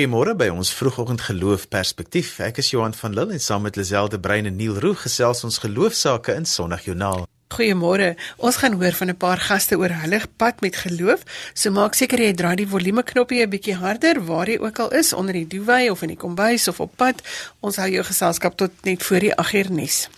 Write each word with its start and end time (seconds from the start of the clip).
Goeiemôre 0.00 0.32
by 0.32 0.46
ons 0.48 0.70
vroegoggend 0.72 1.20
geloof 1.26 1.66
perspektief. 1.68 2.38
Ek 2.40 2.56
is 2.62 2.70
Johan 2.72 2.94
van 2.96 3.12
Lille 3.12 3.34
en 3.36 3.42
saam 3.44 3.66
met 3.66 3.76
Liselde 3.76 4.16
Brein 4.16 4.46
en 4.48 4.54
Neil 4.56 4.78
Roo 4.80 4.96
gesels 4.96 5.42
ons 5.44 5.58
geloofsaake 5.60 6.32
in 6.40 6.46
Sondagjoernaal. 6.48 7.26
Goeiemôre. 7.52 8.14
Ons 8.40 8.56
gaan 8.62 8.78
hoor 8.80 8.96
van 8.96 9.10
'n 9.12 9.16
paar 9.20 9.36
gaste 9.36 9.76
oor 9.76 9.92
hulle 9.92 10.20
pad 10.40 10.62
met 10.64 10.76
geloof. 10.76 11.20
So 11.52 11.70
maak 11.70 11.92
seker 11.94 12.18
jy 12.18 12.32
draai 12.32 12.56
die 12.56 12.66
volume 12.66 13.02
knoppie 13.02 13.42
'n 13.42 13.50
bietjie 13.50 13.76
harder 13.76 14.24
waar 14.24 14.48
jy 14.48 14.56
ook 14.56 14.78
al 14.78 14.90
is 14.90 15.12
onder 15.12 15.34
die 15.34 15.46
duvet 15.46 15.90
of 15.90 16.02
in 16.02 16.08
die 16.08 16.16
kombuis 16.16 16.68
of 16.68 16.80
op 16.80 16.96
pad. 16.96 17.20
Ons 17.60 17.76
hou 17.76 17.90
jou 17.90 18.04
geselskap 18.04 18.56
tot 18.56 18.70
net 18.84 19.02
voor 19.02 19.20
die 19.20 19.34
8 19.34 19.54
uur 19.54 19.70
nuus. 19.70 20.08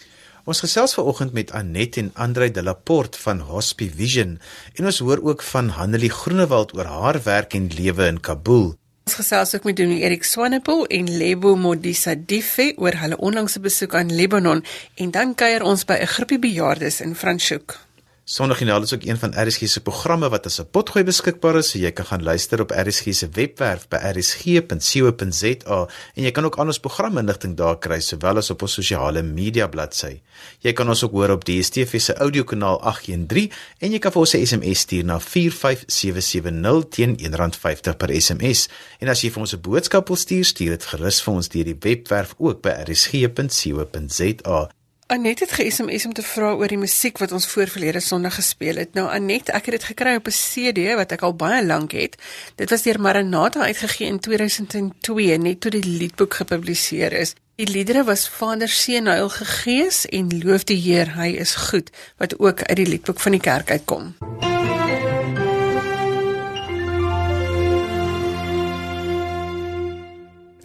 Ons 0.44 0.61
gesels 0.61 0.94
vanoggend 0.94 1.32
met 1.32 1.50
Anet 1.53 1.96
en 1.96 2.11
Andrei 2.14 2.50
de 2.50 2.62
la 2.62 2.75
Porte 2.75 3.18
van 3.18 3.40
Hospie 3.40 3.90
Vision 3.90 4.39
en 4.75 4.85
ons 4.85 4.99
hoor 4.99 5.18
ook 5.22 5.43
van 5.43 5.68
Hanelie 5.68 6.11
Groenewald 6.11 6.75
oor 6.75 6.85
haar 6.85 7.22
werk 7.22 7.54
en 7.54 7.68
lewe 7.75 8.07
in 8.07 8.21
Kabul. 8.21 8.76
Ons 9.02 9.16
gesels 9.18 9.54
ook 9.54 9.64
met 9.66 9.76
Dominee 9.76 10.04
Erik 10.06 10.22
Swanepoel 10.24 10.84
en 10.86 11.08
Lebo 11.16 11.56
Modisa 11.58 12.14
Dife 12.14 12.68
oor 12.76 12.94
hulle 13.00 13.18
onlangse 13.18 13.61
besoek 13.61 13.96
aan 13.98 14.14
Libanon 14.14 14.62
en 14.94 15.11
dan 15.11 15.34
kuier 15.34 15.62
ons 15.66 15.84
by 15.84 15.98
'n 16.00 16.12
groepie 16.14 16.38
bejaardes 16.38 17.00
in 17.00 17.14
Franschhoek. 17.14 17.92
Sondagjoernaal 18.25 18.82
is 18.82 18.94
ook 18.94 19.03
een 19.03 19.18
van 19.18 19.35
RSG 19.35 19.67
se 19.67 19.81
programme 19.82 20.29
wat 20.29 20.46
as 20.46 20.61
'n 20.61 20.71
potgooi 20.71 21.04
beskikbaar 21.04 21.57
is, 21.57 21.71
so 21.71 21.79
jy 21.79 21.90
kan 21.90 22.07
gaan 22.07 22.22
luister 22.22 22.61
op 22.61 22.71
RSG 22.71 23.14
se 23.14 23.29
webwerf 23.32 23.89
by 23.89 23.96
rsg.co.za 23.96 25.89
en 26.14 26.22
jy 26.22 26.31
kan 26.31 26.45
ook 26.45 26.57
al 26.57 26.67
ons 26.67 26.79
programinligting 26.79 27.57
daar 27.57 27.79
kry 27.79 28.00
sowel 28.00 28.36
as 28.36 28.50
op 28.50 28.62
ons 28.62 28.72
sosiale 28.72 29.22
media 29.22 29.67
bladsy. 29.67 30.21
Jy 30.61 30.72
kan 30.72 30.89
ons 30.89 31.04
ook 31.04 31.11
hoor 31.11 31.31
op 31.31 31.45
DStv 31.45 32.00
se 32.00 32.14
audiokanaal 32.14 32.81
813 32.81 33.53
en 33.78 33.93
jy 33.93 33.98
kan 33.98 34.12
vir 34.12 34.20
ons 34.20 34.34
'n 34.34 34.47
SMS 34.47 34.78
stuur 34.78 35.05
na 35.05 35.20
45770 35.20 36.89
teen 36.89 37.17
R1.50 37.17 37.97
per 37.97 38.20
SMS. 38.20 38.69
En 38.98 39.09
as 39.09 39.20
jy 39.20 39.31
vir 39.31 39.41
ons 39.41 39.53
'n 39.53 39.61
boodskap 39.61 40.09
wil 40.09 40.17
stuur, 40.17 40.45
stuur 40.45 40.69
dit 40.69 40.84
gerus 40.84 41.23
vir 41.23 41.34
ons 41.34 41.48
deur 41.48 41.65
die 41.65 41.78
webwerf 41.81 42.34
ook 42.39 42.62
by 42.62 42.70
rsg.co.za. 42.70 44.70
Anet 45.13 45.41
het 45.41 45.53
ge-SMS 45.53 46.07
om 46.07 46.13
te 46.13 46.23
vra 46.23 46.55
oor 46.57 46.73
die 46.73 46.79
musiek 46.81 47.19
wat 47.21 47.35
ons 47.37 47.45
voorverlede 47.47 48.01
Sondag 48.01 48.39
gespeel 48.39 48.79
het. 48.81 48.95
Nou 48.97 49.11
Anet, 49.13 49.51
ek 49.53 49.67
het 49.69 49.75
dit 49.77 49.85
gekry 49.91 50.15
op 50.17 50.31
'n 50.31 50.33
CD 50.33 50.95
wat 50.97 51.13
ek 51.13 51.21
al 51.21 51.35
baie 51.37 51.61
lank 51.67 51.93
het. 51.93 52.17
Dit 52.57 52.71
was 52.71 52.83
deur 52.83 53.01
Maranatha 53.01 53.61
uitgegee 53.61 54.07
in 54.09 54.21
2002 54.21 55.37
net 55.37 55.61
toe 55.61 55.71
die 55.71 55.85
liedboek 55.85 56.35
gepubliseer 56.35 57.13
is. 57.13 57.35
Die 57.55 57.69
liedere 57.69 58.05
was 58.05 58.29
Vader 58.29 58.69
Seun 58.69 59.07
Heilige 59.07 59.45
Gees 59.45 60.07
en 60.07 60.43
Loof 60.45 60.65
die 60.65 60.81
Heer, 60.81 61.15
hy 61.15 61.29
is 61.29 61.55
goed 61.55 61.91
wat 62.17 62.39
ook 62.39 62.63
uit 62.63 62.77
die 62.77 62.89
liedboek 62.89 63.21
van 63.21 63.33
die 63.33 63.41
kerk 63.41 63.71
uitkom. 63.71 64.15
MUZIEK 64.19 64.52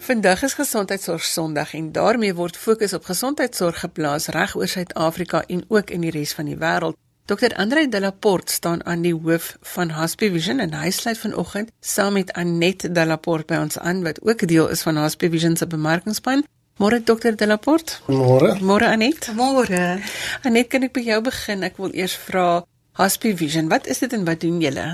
Vandag 0.08 0.42
is 0.42 0.54
Gesondheidsorg 0.56 1.24
Sondag 1.24 1.74
en 1.74 1.92
daarmee 1.92 2.34
word 2.34 2.56
fokus 2.56 2.94
op 2.96 3.04
gesondheidsorg 3.04 3.80
geplaas 3.84 4.30
reg 4.32 4.54
oor 4.56 4.68
Suid-Afrika 4.68 5.42
en 5.52 5.64
ook 5.68 5.90
in 5.90 6.06
die 6.06 6.12
res 6.14 6.32
van 6.32 6.48
die 6.48 6.56
wêreld. 6.56 6.96
Dr. 7.28 7.52
Andre 7.60 7.82
de 7.88 8.00
la 8.00 8.10
Porte 8.10 8.52
staan 8.52 8.80
aan 8.86 9.04
die 9.04 9.12
hoof 9.12 9.50
van 9.74 9.92
Hospice 9.92 10.32
Vision 10.32 10.64
en 10.64 10.72
hy 10.72 10.88
sluit 10.96 11.20
vanoggend 11.20 11.74
saam 11.80 12.16
met 12.16 12.32
Annette 12.32 12.88
de 12.92 13.04
la 13.04 13.18
Porte 13.20 13.52
by 13.52 13.60
ons 13.66 13.76
aan 13.78 14.00
wat 14.06 14.22
ook 14.24 14.46
deel 14.48 14.72
is 14.72 14.86
van 14.88 14.96
Hospice 14.96 15.30
Vision 15.36 15.60
se 15.60 15.66
bemarkingspan. 15.66 16.46
Môre 16.80 17.02
Dr. 17.04 17.36
de 17.36 17.46
la 17.46 17.60
Porte. 17.60 18.00
Môre. 18.06 18.56
Môre 18.64 18.88
Annette. 18.88 19.36
Môre. 19.36 20.00
Annette, 20.40 20.72
kan 20.72 20.88
ek 20.88 20.96
by 20.96 21.04
jou 21.04 21.20
begin? 21.28 21.68
Ek 21.68 21.76
wil 21.76 21.92
eers 21.92 22.16
vra 22.16 22.64
Hospice 22.96 23.36
Vision, 23.44 23.68
wat 23.68 23.84
is 23.86 24.00
dit 24.00 24.16
en 24.16 24.24
wat 24.24 24.40
doen 24.40 24.56
julle? 24.64 24.90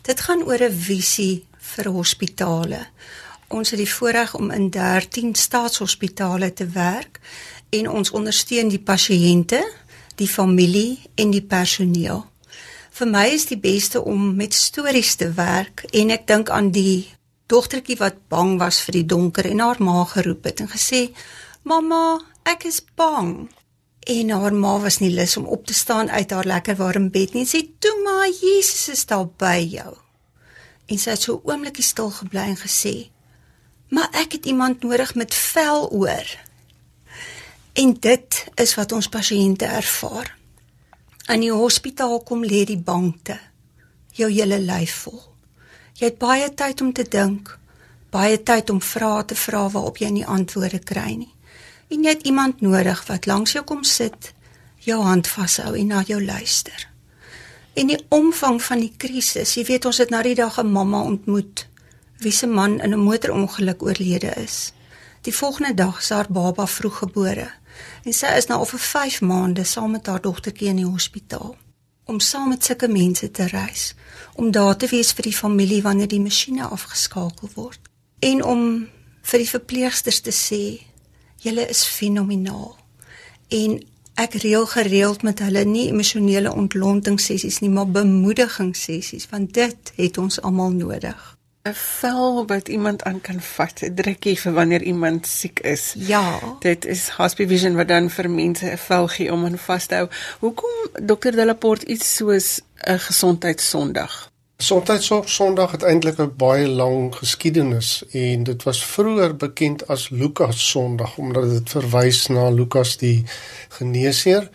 Dit 0.00 0.24
gaan 0.24 0.48
oor 0.48 0.64
'n 0.64 0.72
visie 0.72 1.44
vir 1.60 1.92
hospitale 1.92 2.86
ons 3.50 3.70
het 3.70 3.80
die 3.80 3.90
voorreg 3.90 4.34
om 4.38 4.50
in 4.54 4.70
13 4.70 5.34
staatshospitale 5.34 6.52
te 6.52 6.66
werk 6.66 7.20
en 7.74 7.88
ons 7.90 8.10
ondersteun 8.10 8.70
die 8.70 8.82
pasiënte, 8.82 9.60
die 10.14 10.28
familie 10.28 10.98
en 11.14 11.32
die 11.34 11.42
personeel. 11.42 12.24
Vir 12.94 13.08
my 13.10 13.26
is 13.34 13.46
die 13.50 13.58
beste 13.58 14.02
om 14.02 14.34
met 14.36 14.54
stories 14.54 15.14
te 15.18 15.30
werk 15.34 15.84
en 15.90 16.10
ek 16.14 16.26
dink 16.30 16.50
aan 16.50 16.70
die 16.74 17.08
dogtertjie 17.50 17.98
wat 17.98 18.18
bang 18.30 18.56
was 18.60 18.80
vir 18.86 19.00
die 19.00 19.06
donker 19.12 19.48
en 19.50 19.62
haar 19.64 19.82
ma 19.82 20.04
geroep 20.04 20.46
het 20.46 20.60
en 20.60 20.70
gesê: 20.70 21.08
"Mamma, 21.62 22.20
ek 22.44 22.64
is 22.64 22.82
bang." 22.94 23.50
En 24.06 24.30
haar 24.30 24.54
ma 24.54 24.78
was 24.80 24.98
nie 24.98 25.10
lus 25.14 25.36
om 25.36 25.46
op 25.46 25.66
te 25.66 25.74
staan 25.74 26.10
uit 26.10 26.30
haar 26.30 26.46
lekker 26.46 26.76
warm 26.76 27.10
bed 27.10 27.34
nie 27.34 27.42
en 27.42 27.50
sê: 27.50 27.66
"Toe 27.78 27.96
maar, 28.04 28.28
Jesus 28.28 28.88
is 28.88 29.06
daar 29.06 29.26
by 29.26 29.66
jou." 29.70 29.96
En 30.86 30.98
sy 30.98 31.10
het 31.10 31.22
so 31.22 31.34
'n 31.34 31.50
oombliekie 31.50 31.84
stil 31.84 32.10
gebly 32.10 32.46
en 32.52 32.56
gesê: 32.56 33.10
maar 33.90 34.08
ek 34.14 34.38
het 34.38 34.46
iemand 34.46 34.82
nodig 34.82 35.14
met 35.14 35.34
vel 35.34 35.90
oor. 35.90 36.26
En 37.72 37.94
dit 38.00 38.44
is 38.54 38.74
wat 38.74 38.92
ons 38.92 39.08
pasiënte 39.08 39.66
ervaar. 39.66 40.36
In 41.30 41.42
die 41.42 41.52
hospitaal 41.52 42.22
kom 42.26 42.44
lê 42.44 42.64
die 42.66 42.78
bangte, 42.78 43.38
jou 44.14 44.30
hele 44.30 44.58
lyf 44.58 44.94
vol. 45.04 45.22
Jy 45.98 46.10
het 46.10 46.18
baie 46.18 46.48
tyd 46.54 46.80
om 46.80 46.92
te 46.92 47.04
dink, 47.06 47.52
baie 48.10 48.38
tyd 48.42 48.70
om 48.70 48.80
vrae 48.82 49.24
te 49.24 49.38
vra 49.38 49.66
waarop 49.70 50.00
jy 50.02 50.10
nie 50.14 50.26
antwoorde 50.26 50.80
kry 50.82 51.14
nie. 51.14 51.34
En 51.90 52.02
jy 52.04 52.14
het 52.14 52.26
iemand 52.26 52.60
nodig 52.60 53.02
wat 53.06 53.26
langs 53.26 53.54
jou 53.54 53.64
kom 53.66 53.84
sit, 53.84 54.32
jou 54.86 55.00
hand 55.02 55.28
vashou 55.28 55.74
en 55.76 55.90
na 55.90 56.02
jou 56.06 56.22
luister. 56.22 56.86
En 57.74 57.90
die 57.90 57.98
omvang 58.08 58.58
van 58.62 58.82
die 58.82 58.92
krisis, 58.96 59.54
jy 59.54 59.64
weet 59.68 59.86
ons 59.86 59.98
het 60.02 60.10
nou 60.10 60.22
die 60.22 60.34
dag 60.34 60.58
'n 60.58 60.72
mamma 60.72 61.02
ontmoet 61.02 61.69
wie 62.20 62.32
se 62.32 62.46
man 62.46 62.80
in 62.80 62.92
'n 62.92 62.98
motorongeluk 62.98 63.82
oorlede 63.82 64.32
is. 64.36 64.72
Die 65.20 65.34
volgende 65.34 65.74
dag 65.74 66.00
is 66.00 66.08
haar 66.08 66.26
baba 66.28 66.66
vroeggebore 66.66 67.50
en 68.04 68.12
sy 68.12 68.26
is 68.36 68.46
nou 68.46 68.58
al 68.58 68.66
vir 68.66 68.78
5 68.78 69.20
maande 69.20 69.64
saam 69.64 69.90
met 69.90 70.06
haar 70.06 70.20
dogtertjie 70.20 70.68
in 70.68 70.76
die 70.76 70.92
hospitaal 70.92 71.56
om 72.04 72.20
saam 72.20 72.48
met 72.48 72.64
sulke 72.64 72.88
mense 72.88 73.30
te 73.30 73.46
reis, 73.46 73.94
om 74.34 74.50
daar 74.50 74.76
te 74.76 74.86
wees 74.90 75.12
vir 75.12 75.28
die 75.28 75.36
familie 75.36 75.82
wanneer 75.82 76.08
die 76.10 76.20
masjiene 76.20 76.66
afgeskakel 76.66 77.50
word 77.54 77.90
en 78.18 78.42
om 78.44 78.62
vir 79.22 79.38
die 79.38 79.48
verpleegsters 79.48 80.20
te 80.20 80.34
sê 80.34 80.62
julle 81.40 81.64
is 81.72 81.84
fenomenaal. 81.88 82.74
En 83.48 83.78
ek 84.20 84.34
reël 84.42 84.66
gereeld 84.68 85.22
met 85.22 85.40
hulle 85.40 85.64
nie 85.64 85.86
emosionele 85.88 86.52
ontlontingssessies 86.52 87.60
nie, 87.62 87.70
maar 87.72 87.88
bemoedigingssessies 87.88 89.28
want 89.30 89.54
dit 89.56 89.92
het 89.96 90.18
ons 90.18 90.40
almal 90.42 90.74
nodig. 90.76 91.20
'n 91.62 91.74
vel 91.74 92.46
wat 92.46 92.68
iemand 92.68 93.02
aan 93.02 93.20
kan 93.20 93.40
vat, 93.40 93.82
'n 93.82 93.94
drukkie 93.94 94.40
vir 94.40 94.52
wanneer 94.52 94.82
iemand 94.82 95.26
siek 95.26 95.60
is. 95.60 95.94
Ja. 95.96 96.38
Dit 96.60 96.84
is 96.84 97.08
Hospice 97.08 97.48
Vision 97.48 97.74
wat 97.74 97.88
dan 97.88 98.10
vir 98.10 98.30
mense 98.30 98.66
'n 98.66 98.78
vel 98.78 99.08
gee 99.08 99.32
om 99.32 99.44
aan 99.44 99.58
vas 99.58 99.86
te 99.86 99.94
hou. 99.94 100.08
Hoekom 100.38 100.88
Dr. 100.92 101.30
Delaport 101.30 101.82
iets 101.82 102.16
soos 102.16 102.60
'n 102.86 102.98
gesondheidssondag? 102.98 104.30
Gesondheidsorg 104.56 105.28
Sondag 105.28 105.70
het 105.70 105.82
eintlik 105.82 106.18
'n 106.18 106.36
baie 106.36 106.68
lang 106.68 107.14
geskiedenis 107.14 108.04
en 108.10 108.42
dit 108.42 108.62
was 108.62 108.84
vroeër 108.84 109.36
bekend 109.36 109.88
as 109.88 110.08
Lukas 110.08 110.70
Sondag 110.70 111.18
omdat 111.18 111.50
dit 111.50 111.70
verwys 111.70 112.26
na 112.26 112.48
Lukas 112.50 112.96
die 112.96 113.24
geneesheer 113.68 114.50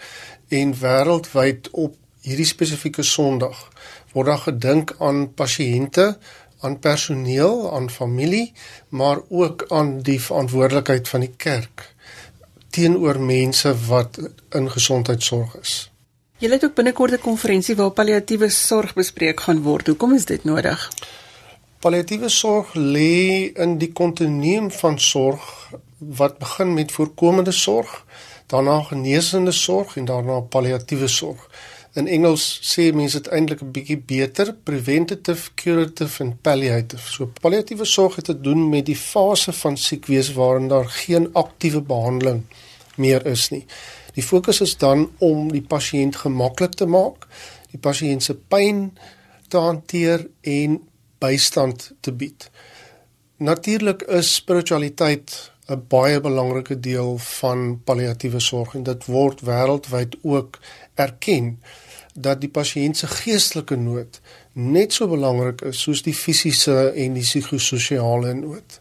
en 0.48 0.80
wêreldwyd 0.80 1.70
op 1.72 1.96
hierdie 2.22 2.46
spesifieke 2.46 3.04
Sondag 3.04 3.70
word 4.14 4.28
daar 4.28 4.44
gedink 4.48 4.96
aan 5.00 5.34
pasiënte 5.34 6.18
aan 6.60 6.80
personeel, 6.80 7.74
aan 7.74 7.90
familie, 7.90 8.54
maar 8.90 9.20
ook 9.30 9.66
aan 9.68 10.00
die 10.02 10.22
verantwoordelikheid 10.22 11.08
van 11.08 11.20
die 11.20 11.34
kerk 11.38 11.94
teenoor 12.76 13.20
mense 13.20 13.72
wat 13.88 14.20
in 14.52 14.72
gesondheidsorg 14.72 15.56
is. 15.62 15.76
Jy 16.44 16.50
het 16.52 16.66
ook 16.68 16.76
binnekort 16.76 17.12
'n 17.12 17.24
konferensie 17.24 17.76
waar 17.76 17.92
palliatiewe 17.92 18.50
sorg 18.50 18.94
bespreek 18.94 19.40
gaan 19.40 19.62
word. 19.62 19.88
Hoekom 19.88 20.14
is 20.14 20.26
dit 20.26 20.44
nodig? 20.44 20.90
Palliatiewe 21.80 22.30
sorg 22.30 22.74
lê 22.74 23.52
in 23.54 23.78
die 23.78 23.92
kontinuum 23.92 24.72
van 24.72 25.00
sorg 25.00 25.72
wat 25.98 26.38
begin 26.38 26.74
met 26.74 26.92
voorkomende 26.92 27.52
sorg, 27.52 28.06
daarna 28.46 28.82
genesende 28.82 29.52
sorg 29.52 29.96
en 29.98 30.06
daarna 30.06 30.40
palliatiewe 30.40 31.08
sorg. 31.08 31.50
In 31.96 32.08
Engels 32.12 32.44
sê 32.60 32.90
mense 32.92 33.22
dit 33.22 33.28
eintlik 33.32 33.62
'n 33.64 33.72
bietjie 33.72 33.98
beter, 33.98 34.50
preventative, 34.68 35.52
curative 35.56 36.24
en 36.24 36.34
palliative. 36.42 37.08
So 37.12 37.32
palliatiewe 37.42 37.86
sorg 37.86 38.16
het 38.16 38.26
te 38.26 38.42
doen 38.42 38.70
met 38.70 38.86
die 38.86 38.96
fase 38.96 39.54
van 39.54 39.78
siek 39.78 40.06
wees 40.06 40.34
waarin 40.34 40.68
daar 40.68 40.90
geen 40.90 41.30
aktiewe 41.34 41.82
behandeling 41.82 42.44
meer 42.96 43.26
is 43.26 43.50
nie. 43.50 43.66
Die 44.14 44.24
fokus 44.24 44.62
is 44.62 44.78
dan 44.78 45.10
om 45.18 45.52
die 45.52 45.62
pasiënt 45.62 46.16
gemaklik 46.16 46.76
te 46.76 46.86
maak, 46.86 47.28
die 47.72 47.80
pasiënt 47.80 48.24
se 48.24 48.36
pyn 48.36 48.98
te 49.48 49.58
hanteer 49.58 50.28
en 50.42 50.82
bystand 51.18 51.92
te 52.00 52.12
bied. 52.12 52.50
Natuurlik 53.38 54.02
is 54.02 54.36
spiritualiteit 54.36 55.52
'n 55.70 55.86
baie 55.88 56.22
belangrike 56.22 56.80
deel 56.80 57.18
van 57.18 57.82
palliatiewe 57.84 58.40
sorg 58.40 58.76
en 58.76 58.84
dit 58.84 59.06
word 59.06 59.42
wêreldwyd 59.42 60.16
ook 60.22 60.60
erken 60.94 61.60
dat 62.16 62.42
die 62.42 62.50
pasiënt 62.50 62.98
se 62.98 63.08
geestelike 63.12 63.76
nood 63.76 64.22
net 64.56 64.96
so 64.96 65.08
belangrik 65.12 65.62
is 65.68 65.82
soos 65.84 66.02
die 66.06 66.16
fisiese 66.16 66.94
en 66.96 67.18
die 67.18 67.24
psigososiale 67.24 68.34
nood. 68.34 68.80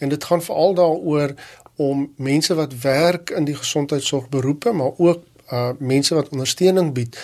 En 0.00 0.08
dit 0.08 0.24
gaan 0.24 0.42
veral 0.42 0.74
daaroor 0.74 1.34
om 1.76 2.06
mense 2.16 2.54
wat 2.54 2.72
werk 2.80 3.30
in 3.30 3.44
die 3.44 3.56
gesondheidsorgberoepe, 3.56 4.72
maar 4.72 4.96
ook 4.96 5.22
uh 5.52 5.70
mense 5.78 6.14
wat 6.14 6.28
ondersteuning 6.32 6.94
bied 6.96 7.18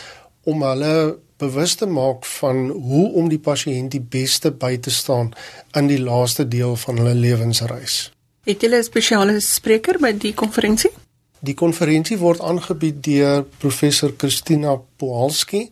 om 0.45 0.63
hulle 0.63 1.17
bewus 1.41 1.75
te 1.75 1.87
maak 1.87 2.25
van 2.25 2.69
hoe 2.69 3.13
om 3.17 3.29
die 3.33 3.41
pasiënt 3.41 3.95
die 3.97 4.05
beste 4.05 4.51
by 4.53 4.77
te 4.77 4.91
staan 4.91 5.33
in 5.73 5.89
die 5.89 6.01
laaste 6.01 6.45
deel 6.49 6.77
van 6.77 7.01
hulle 7.01 7.15
lewensreis. 7.15 8.11
Het 8.45 8.61
julle 8.61 8.79
'n 8.79 8.85
spesiale 8.85 9.41
spreker 9.41 9.99
by 9.99 10.13
die 10.13 10.35
konferensie? 10.35 10.91
Die 11.41 11.55
konferensie 11.57 12.19
word 12.21 12.43
aangebied 12.45 12.99
deur 13.01 13.47
professor 13.63 14.13
Christina 14.21 14.75
Poalski. 15.01 15.63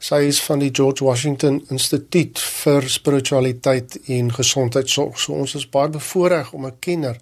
Sy 0.00 0.22
is 0.30 0.38
van 0.40 0.62
die 0.62 0.70
George 0.72 1.04
Washington 1.04 1.58
Instituut 1.68 2.40
vir 2.40 2.88
Spiritualiteit 2.88 3.98
en 4.08 4.30
Gesondheidsorg. 4.32 5.18
So 5.20 5.36
ons 5.36 5.52
is 5.58 5.68
baie 5.68 5.92
bevoorreg 5.92 6.54
om 6.56 6.64
'n 6.66 6.78
kenner 6.80 7.20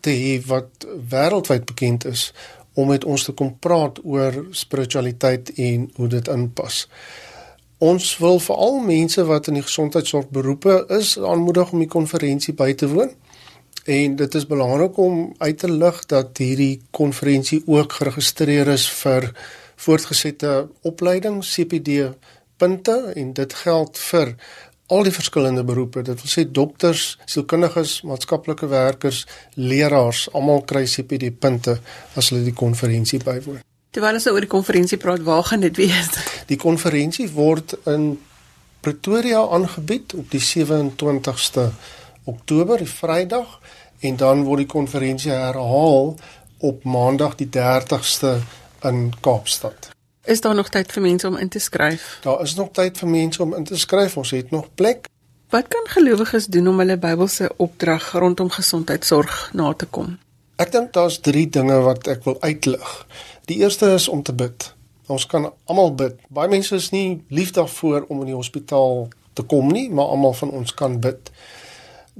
te 0.00 0.10
hê 0.10 0.40
wat 0.46 0.86
wêreldwyd 1.10 1.66
bekend 1.66 2.04
is 2.04 2.32
om 2.74 2.88
met 2.88 3.04
ons 3.04 3.24
te 3.24 3.32
kom 3.32 3.58
praat 3.58 3.98
oor 4.04 4.46
spiritualiteit 4.50 5.52
en 5.56 5.90
hoe 5.94 6.08
dit 6.08 6.28
inpas. 6.28 6.88
Ons 7.78 8.16
wil 8.18 8.38
veral 8.38 8.78
mense 8.78 9.24
wat 9.24 9.46
in 9.46 9.54
die 9.54 9.62
gesondheidsorg 9.62 10.28
beroepe 10.28 10.84
is 10.88 11.18
aanmoedig 11.18 11.72
om 11.72 11.78
die 11.78 11.94
konferensie 11.98 12.54
by 12.54 12.72
te 12.74 12.88
woon. 12.88 13.10
En 13.88 14.16
dit 14.16 14.34
is 14.34 14.46
belangrik 14.46 14.96
om 14.96 15.34
uit 15.38 15.58
te 15.58 15.70
lig 15.72 16.06
dat 16.06 16.36
hierdie 16.36 16.80
konferensie 16.90 17.62
ook 17.66 17.92
geregistreer 17.92 18.68
is 18.68 18.84
vir 19.00 19.30
voortgesette 19.80 20.50
opleiding 20.90 21.38
CPD 21.40 22.10
punte 22.60 22.96
en 23.16 23.30
dit 23.32 23.54
geld 23.62 23.98
vir 24.10 24.34
al 24.92 25.08
die 25.08 25.12
verskillende 25.12 25.64
beroepe. 25.64 26.02
Dit 26.04 26.20
wil 26.20 26.32
sê 26.32 26.44
dokters, 26.44 27.14
sielkundiges, 27.24 28.02
maatskaplike 28.04 28.68
werkers, 28.68 29.22
leraars, 29.56 30.26
almal 30.36 30.60
kry 30.68 30.84
CPD 30.84 31.30
punte 31.32 31.78
as 32.12 32.28
hulle 32.28 32.44
die 32.44 32.56
konferensie 32.56 33.22
bywoon. 33.24 33.62
Terwyl 33.96 34.18
ons 34.20 34.28
oor 34.28 34.44
die 34.44 34.52
konferensie 34.52 35.00
praat, 35.00 35.24
waar 35.24 35.46
gaan 35.48 35.64
dit 35.64 35.80
wees? 35.80 36.12
Die 36.52 36.60
konferensie 36.60 37.30
word 37.32 37.72
in 37.88 38.18
Pretoria 38.84 39.40
aangebied 39.48 40.12
op 40.14 40.28
die 40.30 40.44
27ste 40.44 41.70
Oktober, 42.28 42.76
die 42.78 42.88
Vrydag 42.88 43.60
en 44.04 44.16
dan 44.20 44.42
word 44.44 44.66
die 44.66 44.68
konferensie 44.68 45.32
herhaal 45.32 46.12
op 46.58 46.84
Maandag 46.84 47.38
die 47.40 47.48
30ste 47.48 48.34
in 48.84 49.08
Kaapstad. 49.24 49.88
Is 50.28 50.42
daar 50.44 50.54
nog 50.54 50.68
tyd 50.68 50.92
vir 50.92 51.02
mense 51.02 51.28
om 51.28 51.38
in 51.40 51.48
te 51.48 51.58
skryf? 51.58 52.18
Daar 52.22 52.42
is 52.44 52.54
nog 52.54 52.68
tyd 52.76 52.98
vir 53.00 53.08
mense 53.08 53.42
om 53.42 53.54
in 53.56 53.64
te 53.64 53.78
skryf. 53.80 54.16
Ons 54.20 54.34
het 54.36 54.50
nog 54.50 54.68
plek. 54.74 55.08
Wat 55.48 55.68
kan 55.72 55.88
gelowiges 55.88 56.46
doen 56.52 56.68
om 56.68 56.78
hulle 56.78 56.98
Bybelse 57.00 57.48
opdrag 57.56 58.10
rondom 58.12 58.50
gesondheidsorg 58.52 59.50
na 59.56 59.72
te 59.72 59.86
kom? 59.86 60.18
Ek 60.60 60.74
dink 60.74 60.92
daar's 60.92 61.16
3 61.24 61.46
dinge 61.48 61.78
wat 61.86 62.10
ek 62.12 62.26
wil 62.28 62.36
uitlig. 62.44 63.06
Die 63.48 63.62
eerste 63.62 63.94
is 63.96 64.08
om 64.12 64.22
te 64.22 64.34
bid. 64.36 64.74
Ons 65.08 65.24
kan 65.26 65.48
almal 65.64 65.94
bid. 65.96 66.20
Baie 66.28 66.52
mense 66.52 66.76
is 66.76 66.90
nie 66.92 67.22
lief 67.32 67.54
daarvoor 67.56 68.04
om 68.12 68.20
in 68.26 68.34
die 68.34 68.36
hospitaal 68.36 69.06
te 69.32 69.46
kom 69.48 69.72
nie, 69.72 69.86
maar 69.88 70.12
almal 70.12 70.36
van 70.36 70.52
ons 70.60 70.74
kan 70.76 71.00
bid 71.00 71.32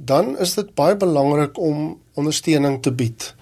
dan 0.05 0.37
is 0.39 0.53
dit 0.55 0.73
baie 0.75 0.95
belangrik 0.97 1.57
om 1.59 1.99
ondersteuning 2.13 2.79
te 2.81 2.91
bied 2.91 3.33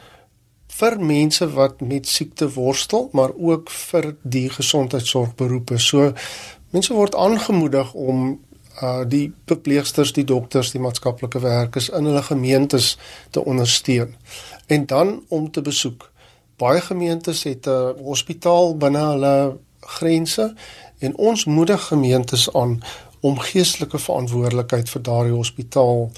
vir 0.77 0.97
mense 1.01 1.45
wat 1.55 1.79
met 1.81 2.07
siekte 2.07 2.49
worstel, 2.53 3.07
maar 3.17 3.31
ook 3.33 3.69
vir 3.69 4.11
die 4.21 4.49
gesondheidsorgberoepe. 4.53 5.79
So 5.81 6.11
mense 6.73 6.93
word 6.93 7.15
aangemoedig 7.15 7.93
om 7.93 8.27
uh 8.81 9.01
die 9.09 9.31
verpleegsters, 9.49 10.11
die 10.13 10.25
dokters, 10.29 10.69
die 10.75 10.81
maatskaplike 10.81 11.39
werkers 11.41 11.89
in 11.89 12.05
hulle 12.05 12.21
gemeentes 12.21 12.91
te 13.33 13.41
ondersteun 13.41 14.13
en 14.67 14.85
dan 14.85 15.15
om 15.33 15.49
te 15.51 15.63
besoek. 15.65 16.11
Baie 16.61 16.81
gemeentes 16.81 17.43
het 17.43 17.65
'n 17.65 17.97
hospitaal 18.03 18.77
binne 18.77 19.01
hulle 19.13 19.57
grense 19.81 20.53
en 20.99 21.17
ons 21.17 21.45
moedig 21.45 21.87
gemeentes 21.87 22.53
aan 22.53 22.81
om 23.19 23.39
geestelike 23.39 23.97
verantwoordelikheid 23.97 24.89
vir 24.89 25.01
daardie 25.01 25.33
hospitaal 25.33 26.11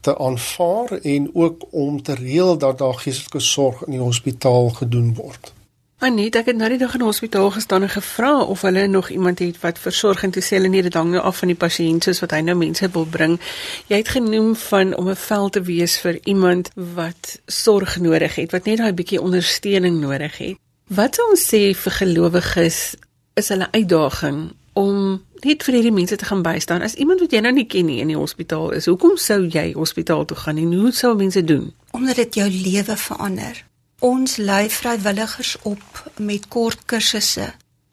te 0.00 0.18
aanvaar 0.18 0.98
en 1.02 1.30
ook 1.32 1.66
om 1.70 2.02
te 2.02 2.14
reël 2.14 2.58
dat 2.58 2.78
daar 2.78 2.94
geestelike 2.94 3.40
sorg 3.40 3.84
in 3.84 3.90
die 3.90 4.00
hospitaal 4.00 4.68
gedoen 4.68 5.14
word. 5.14 5.52
Anet, 6.00 6.32
ek 6.40 6.46
het 6.48 6.56
nou 6.56 6.68
die 6.72 6.78
dag 6.80 6.94
in 6.96 7.02
die 7.02 7.06
hospitaal 7.10 7.50
gestaan 7.52 7.84
en 7.84 7.90
gevra 7.92 8.30
of 8.40 8.62
hulle 8.64 8.86
nog 8.88 9.10
iemand 9.12 9.38
het 9.38 9.58
wat 9.60 9.78
versorg 9.78 10.22
en 10.24 10.30
toe 10.32 10.40
sê 10.40 10.56
hulle 10.56 10.70
nee, 10.72 10.80
dit 10.86 10.94
hang 10.96 11.10
nou 11.12 11.20
af 11.20 11.42
van 11.42 11.52
die 11.52 11.58
pasiënt 11.60 12.06
soos 12.08 12.22
wat 12.24 12.32
hy 12.32 12.40
nou 12.46 12.54
mense 12.56 12.88
wil 12.94 13.04
bring. 13.04 13.36
Jy 13.92 13.98
het 14.00 14.14
genoem 14.14 14.54
van 14.56 14.94
om 14.96 15.10
'n 15.12 15.20
vel 15.26 15.48
te 15.48 15.62
wees 15.62 15.98
vir 16.00 16.16
iemand 16.24 16.70
wat 16.96 17.36
sorg 17.46 17.98
nodig 18.00 18.34
het, 18.34 18.52
wat 18.52 18.64
net 18.64 18.78
daai 18.80 18.96
bietjie 18.96 19.20
ondersteuning 19.20 20.00
nodig 20.00 20.38
het. 20.38 20.56
Wat 20.88 21.14
sou 21.14 21.30
ons 21.30 21.44
sê 21.52 21.76
vir 21.76 21.92
gelowiges 21.92 22.96
is 23.34 23.48
hulle 23.48 23.68
uitdaging 23.70 24.52
om 24.72 25.22
net 25.44 25.64
vir 25.64 25.74
hierdie 25.74 25.94
mense 25.94 26.16
te 26.16 26.24
gaan 26.24 26.42
bystaan. 26.42 26.82
As 26.82 26.94
iemand 26.94 27.20
wat 27.20 27.32
jy 27.32 27.40
nou 27.40 27.52
nie 27.52 27.66
ken 27.66 27.86
nie 27.86 28.00
in 28.02 28.12
die 28.12 28.18
hospitaal 28.18 28.70
is, 28.76 28.86
hoekom 28.90 29.16
sou 29.16 29.42
jy 29.46 29.72
hospitaal 29.72 30.24
toe 30.24 30.36
gaan 30.36 30.60
en 30.60 30.74
hoe 30.74 30.92
sou 30.92 31.14
mense 31.16 31.44
doen? 31.44 31.72
Omdat 31.96 32.16
dit 32.16 32.40
jou 32.42 32.48
lewe 32.50 32.96
verander. 32.96 33.64
Ons 34.00 34.36
lei 34.36 34.68
vrywilligers 34.70 35.56
op 35.68 36.04
met 36.16 36.48
kort 36.48 36.86
kursusse 36.88 37.50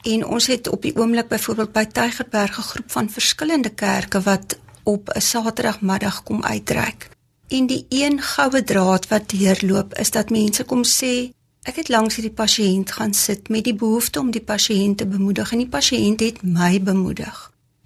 en 0.08 0.24
ons 0.26 0.48
het 0.48 0.70
op 0.72 0.82
die 0.82 0.96
oomblik 0.96 1.28
byvoorbeeld 1.28 1.74
by 1.74 1.84
Tygerberg 1.86 2.58
'n 2.58 2.70
groep 2.72 2.92
van 2.92 3.10
verskillende 3.10 3.70
kerke 3.70 4.22
wat 4.22 4.58
op 4.84 5.10
'n 5.10 5.22
Saterdagmiddag 5.22 6.24
kom 6.24 6.44
uitreik. 6.44 7.10
En 7.48 7.68
die 7.68 7.86
een 7.90 8.22
goue 8.22 8.64
draad 8.64 9.08
wat 9.08 9.30
deurloop 9.30 9.94
is 9.94 10.12
dat 10.12 10.30
mense 10.30 10.64
kom 10.64 10.84
sê 10.84 11.32
Ek 11.68 11.76
het 11.76 11.90
langs 11.92 12.16
hierdie 12.16 12.32
pasiënt 12.32 12.92
gaan 12.96 13.14
sit 13.14 13.50
met 13.52 13.66
die 13.68 13.76
behoefte 13.76 14.20
om 14.20 14.30
die 14.32 14.42
pasiënt 14.42 14.98
te 14.98 15.06
bemoedig 15.06 15.50
en 15.52 15.60
die 15.66 15.72
pasiënt 15.72 16.22
het 16.24 16.38
my 16.42 16.78
bemoedig. 16.80 17.40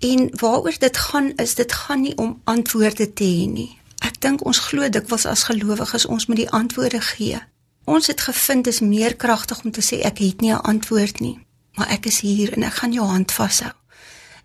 En 0.05 0.27
waaroor 0.37 0.75
dit 0.79 0.97
gaan 0.97 1.31
is 1.41 1.55
dit 1.55 1.71
gaan 1.73 2.01
nie 2.01 2.13
om 2.17 2.41
antwoorde 2.43 3.07
te 3.13 3.25
hê 3.25 3.47
nie. 3.49 3.71
Ek 4.05 4.19
dink 4.21 4.43
ons 4.45 4.59
glo 4.67 4.89
dikwels 4.89 5.25
as 5.25 5.47
gelowiges 5.49 6.05
ons 6.05 6.27
moet 6.29 6.43
die 6.43 6.49
antwoorde 6.49 7.01
gee. 7.01 7.39
Ons 7.89 8.09
het 8.13 8.21
gevind 8.21 8.69
dit 8.69 8.73
is 8.73 8.81
meer 8.85 9.15
kragtig 9.15 9.63
om 9.65 9.73
te 9.73 9.81
sê 9.81 9.97
ek 10.05 10.21
het 10.21 10.41
nie 10.41 10.53
'n 10.53 10.61
antwoord 10.73 11.19
nie, 11.19 11.39
maar 11.75 11.89
ek 11.89 12.05
is 12.05 12.19
hier 12.19 12.53
en 12.53 12.63
ek 12.63 12.73
gaan 12.73 12.93
jou 12.93 13.05
hand 13.05 13.31
vashou. 13.31 13.73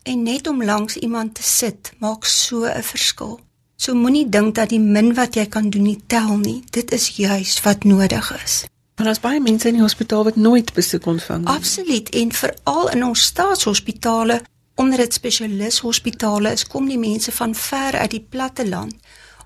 En 0.02 0.22
net 0.22 0.46
om 0.46 0.64
langs 0.64 0.96
iemand 0.96 1.34
te 1.34 1.42
sit 1.42 1.92
maak 1.98 2.24
so 2.24 2.64
'n 2.64 2.82
verskil. 2.82 3.40
So 3.76 3.94
moenie 3.94 4.28
dink 4.28 4.54
dat 4.54 4.68
die 4.68 4.80
min 4.80 5.14
wat 5.14 5.34
jy 5.34 5.46
kan 5.46 5.70
doen 5.70 5.82
nie 5.82 6.00
tel 6.06 6.36
nie. 6.36 6.64
Dit 6.70 6.92
is 6.92 7.08
juis 7.08 7.60
wat 7.60 7.84
nodig 7.84 8.42
is. 8.44 8.64
Maar 8.96 9.04
daar's 9.04 9.20
baie 9.20 9.40
mense 9.40 9.68
in 9.68 9.74
die 9.76 9.82
hospitaal 9.82 10.24
wat 10.24 10.36
nooit 10.36 10.72
besoek 10.72 11.06
ontvang 11.06 11.44
nie. 11.44 11.52
Absoluut 11.52 12.08
en 12.08 12.32
veral 12.32 12.90
in 12.90 13.04
ons 13.04 13.22
staatshospitale, 13.22 14.40
onder 14.74 14.98
dit 14.98 15.12
spesialishospitale, 15.12 16.52
is 16.52 16.66
kom 16.66 16.88
die 16.88 16.98
mense 16.98 17.32
van 17.32 17.54
ver 17.54 17.98
uit 17.98 18.10
die 18.10 18.26
platte 18.28 18.68
land. 18.68 18.94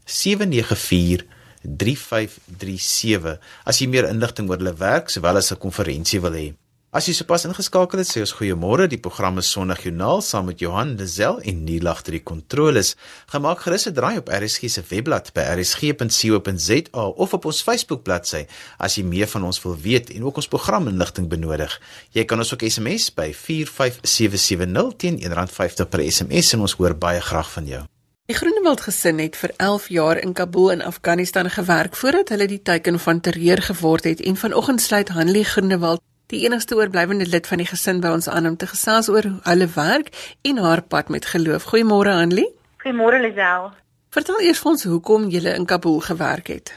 794 0.05 1.25
3537 1.63 3.39
as 3.65 3.79
jy 3.79 3.87
meer 3.87 4.09
inligting 4.09 4.49
oor 4.49 4.57
hulle 4.61 4.75
werk 4.77 5.09
sowel 5.09 5.37
as 5.37 5.51
'n 5.51 5.57
konferensie 5.57 6.21
wil 6.21 6.35
hê. 6.35 6.53
As 6.93 7.07
jy 7.09 7.15
sopas 7.17 7.41
ingeskakel 7.47 8.03
het, 8.03 8.05
sê 8.05 8.21
ons 8.21 8.35
goeiemôre. 8.37 8.85
Die 8.85 8.99
program 9.01 9.39
is 9.41 9.47
Sondag 9.49 9.79
Joernaal 9.81 10.19
saam 10.21 10.45
met 10.51 10.59
Johan 10.61 10.91
Lazel 10.99 11.39
en 11.41 11.63
Neil 11.65 11.87
agter 11.89 12.13
die 12.13 12.21
kontroles. 12.21 12.91
Gemaak 13.33 13.63
gerus 13.65 13.87
'n 13.89 13.95
draai 13.97 14.17
op 14.19 14.29
RSG 14.29 14.69
se 14.69 14.83
webblad 14.89 15.33
by 15.33 15.41
rsg.co.za 15.57 17.01
of 17.17 17.33
op 17.33 17.45
ons 17.45 17.63
Facebook 17.63 18.03
bladsy 18.03 18.45
as 18.77 18.95
jy 18.95 19.03
meer 19.03 19.27
van 19.27 19.43
ons 19.43 19.61
wil 19.63 19.75
weet 19.75 20.13
en 20.13 20.23
ook 20.23 20.35
ons 20.35 20.47
programinligting 20.47 21.27
benodig. 21.27 21.81
Jy 22.11 22.25
kan 22.25 22.37
ons 22.37 22.53
ook 22.53 22.61
SMS 22.61 23.09
by 23.09 23.33
45770 23.33 24.93
teen 24.97 25.17
R1.50 25.17 25.89
per 25.89 26.11
SMS 26.11 26.53
en 26.53 26.59
ons 26.59 26.73
hoor 26.77 26.93
baie 26.93 27.21
graag 27.21 27.49
van 27.51 27.65
jou. 27.65 27.92
Die 28.31 28.35
Groenewald 28.35 28.79
gesin 28.81 29.17
het 29.19 29.35
vir 29.35 29.51
11 29.57 29.89
jaar 29.91 30.17
in 30.17 30.31
Kabul 30.33 30.69
in 30.71 30.81
Afghanistan 30.81 31.49
gewerk 31.49 31.95
voordat 31.95 32.29
hulle 32.29 32.45
die 32.47 32.61
teiken 32.61 32.99
van 32.99 33.19
terreur 33.19 33.61
geword 33.61 34.03
het 34.03 34.21
en 34.21 34.35
vanoggend 34.35 34.81
sluit 34.81 35.09
Hanlie 35.09 35.43
Groenewald 35.43 36.01
die 36.31 36.45
enigste 36.45 36.75
oorblywende 36.75 37.27
lid 37.27 37.47
van 37.47 37.59
die 37.59 37.67
gesin 37.67 37.99
by 37.99 38.13
ons 38.15 38.29
aan 38.29 38.47
om 38.47 38.55
te 38.57 38.69
gesels 38.71 39.09
oor 39.11 39.27
hulle 39.49 39.67
werk 39.75 40.07
en 40.41 40.57
haar 40.57 40.81
pad 40.81 41.11
met 41.11 41.25
geloof. 41.25 41.67
Goeiemôre 41.73 42.15
Anlie. 42.15 42.47
Goeiemôre 42.85 43.19
Lisel. 43.25 43.73
Vertel 44.15 44.39
eers 44.39 44.63
vir 44.63 44.71
ons 44.71 44.87
hoekom 44.93 45.27
jy 45.27 45.43
in 45.51 45.67
Kabul 45.67 45.99
gewerk 45.99 46.47
het. 46.47 46.71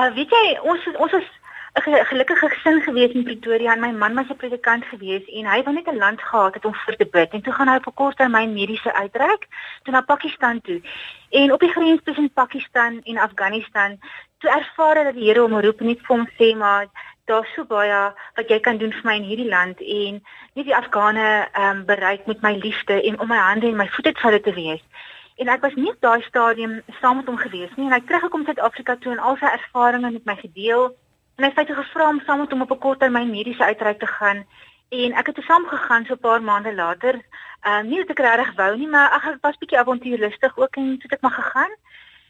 Uh 0.00 0.08
weet 0.16 0.32
jy, 0.32 0.58
ons 0.64 0.88
ons 0.96 1.20
is 1.20 1.28
'n 1.76 2.04
gelukkige 2.04 2.48
gesin 2.48 2.80
gewees 2.80 3.12
in 3.12 3.24
Pretoria 3.24 3.72
en 3.72 3.80
my 3.80 3.92
man 3.92 4.14
was 4.14 4.28
'n 4.30 4.36
predikant 4.36 4.84
gewees 4.84 5.24
en 5.38 5.46
hy 5.52 5.62
wou 5.62 5.74
net 5.74 5.88
'n 5.88 5.98
land 6.04 6.22
gehad 6.22 6.54
het 6.54 6.64
om 6.64 6.74
voor 6.74 6.96
te 6.96 7.06
bid 7.06 7.30
en 7.32 7.42
toe 7.42 7.52
gaan 7.52 7.68
hy 7.68 7.76
op 7.76 7.86
'n 7.86 7.94
korttermyn 7.94 8.52
mediese 8.52 8.92
uitreik 8.92 9.46
toe 9.82 9.92
na 9.92 10.00
Pakistan 10.00 10.60
toe. 10.60 10.80
En 11.30 11.52
op 11.52 11.60
die 11.60 11.70
grens 11.70 12.00
tussen 12.04 12.32
Pakistan 12.32 13.00
en 13.02 13.18
Afghanistan, 13.18 13.98
toe 14.38 14.50
ervaar 14.50 14.96
hy 14.96 15.04
dat 15.04 15.14
die 15.14 15.28
Here 15.28 15.40
hom 15.40 15.60
roep 15.60 15.80
en 15.80 15.86
net 15.86 16.00
vir 16.06 16.16
hom 16.16 16.26
sê 16.38 16.56
maar 16.56 16.86
daar's 17.24 17.54
so 17.54 17.64
baie 17.64 18.12
wat 18.34 18.48
jy 18.48 18.60
kan 18.60 18.78
doen 18.78 18.92
vir 18.92 19.04
my 19.04 19.16
in 19.16 19.28
hierdie 19.30 19.48
land 19.48 19.80
en 19.80 20.22
nie 20.54 20.64
die 20.64 20.76
Afghane 20.76 21.48
ehm 21.52 21.76
um, 21.76 21.84
bereik 21.84 22.26
met 22.26 22.40
my 22.42 22.54
liefde 22.56 23.02
en 23.02 23.20
om 23.20 23.28
my 23.28 23.36
hande 23.36 23.66
en 23.66 23.76
my 23.76 23.88
voete 23.88 24.12
te 24.12 24.20
vat 24.20 24.42
te 24.42 24.52
wees. 24.52 24.82
En 25.36 25.48
ek 25.48 25.60
was 25.60 25.74
nie 25.74 25.90
op 25.90 26.00
daai 26.00 26.22
stadium 26.22 26.80
saam 27.00 27.16
met 27.16 27.26
hom 27.26 27.36
gewees 27.36 27.74
nie 27.76 27.86
en 27.86 27.92
hy 27.92 27.98
het 27.98 28.06
teruggekom 28.06 28.44
Suid-Afrika 28.44 28.96
toe 28.96 29.12
en 29.12 29.18
al 29.18 29.36
sy 29.36 29.50
ervarings 29.58 30.12
met 30.12 30.24
my 30.24 30.36
gedeel 30.36 30.96
en 31.36 31.44
hy 31.44 31.48
het 31.52 31.68
my 31.68 31.74
gevra 31.74 32.08
om 32.08 32.20
saam 32.24 32.38
met 32.38 32.50
hom 32.50 32.62
op 32.62 32.70
'n 32.72 32.78
korttermyn 32.78 33.30
mediese 33.30 33.64
uitreik 33.64 33.98
te 33.98 34.06
gaan 34.06 34.46
en 34.88 35.12
ek 35.12 35.26
het 35.26 35.38
saam 35.44 35.66
gegaan 35.66 36.04
so 36.04 36.14
'n 36.14 36.18
paar 36.18 36.42
maande 36.42 36.74
later. 36.74 37.14
Ehm 37.60 37.78
um, 37.78 37.88
nie 37.88 37.98
dat 37.98 38.10
ek 38.10 38.18
regtig 38.18 38.54
wou 38.54 38.76
nie, 38.76 38.88
maar 38.88 39.10
ag 39.10 39.26
ek 39.26 39.38
was 39.40 39.58
bietjie 39.58 39.78
avontuurlustig 39.78 40.56
ook 40.56 40.76
en 40.76 40.98
toe 40.98 41.08
het 41.08 41.12
ek 41.12 41.20
maar 41.20 41.38
gegaan. 41.42 41.72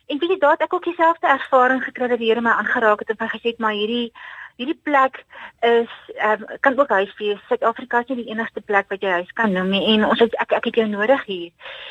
En 0.07 0.19
weet 0.19 0.31
jy 0.31 0.39
daad 0.39 0.61
ek 0.61 0.75
ook 0.75 0.85
dieselfde 0.85 1.27
ervaring 1.27 1.85
gekry 1.85 2.09
dat 2.09 2.19
die 2.19 2.29
Here 2.29 2.41
my 2.41 2.51
aangeraak 2.51 2.99
het 2.99 3.09
en 3.09 3.17
my 3.19 3.29
gesê 3.29 3.49
het 3.51 3.59
maar 3.59 3.73
hierdie 3.73 4.13
hierdie 4.57 4.81
plek 4.83 5.25
is 5.61 5.93
um, 6.25 6.45
kan 6.61 6.79
ook 6.79 6.89
huis 6.89 7.17
wees. 7.17 7.41
Suid-Afrika 7.49 8.01
is 8.01 8.07
nie 8.07 8.25
die 8.25 8.31
enigste 8.33 8.61
plek 8.61 8.89
wat 8.89 9.03
jy 9.05 9.11
huis 9.11 9.33
kan 9.33 9.53
noem 9.53 9.69
nie 9.69 9.83
en 9.93 10.05
ons 10.05 10.19
het 10.19 10.35
ek 10.41 10.53
ek 10.53 10.65
het 10.65 10.75
jou 10.75 10.87
nodig 10.89 11.25
hier. 11.25 11.51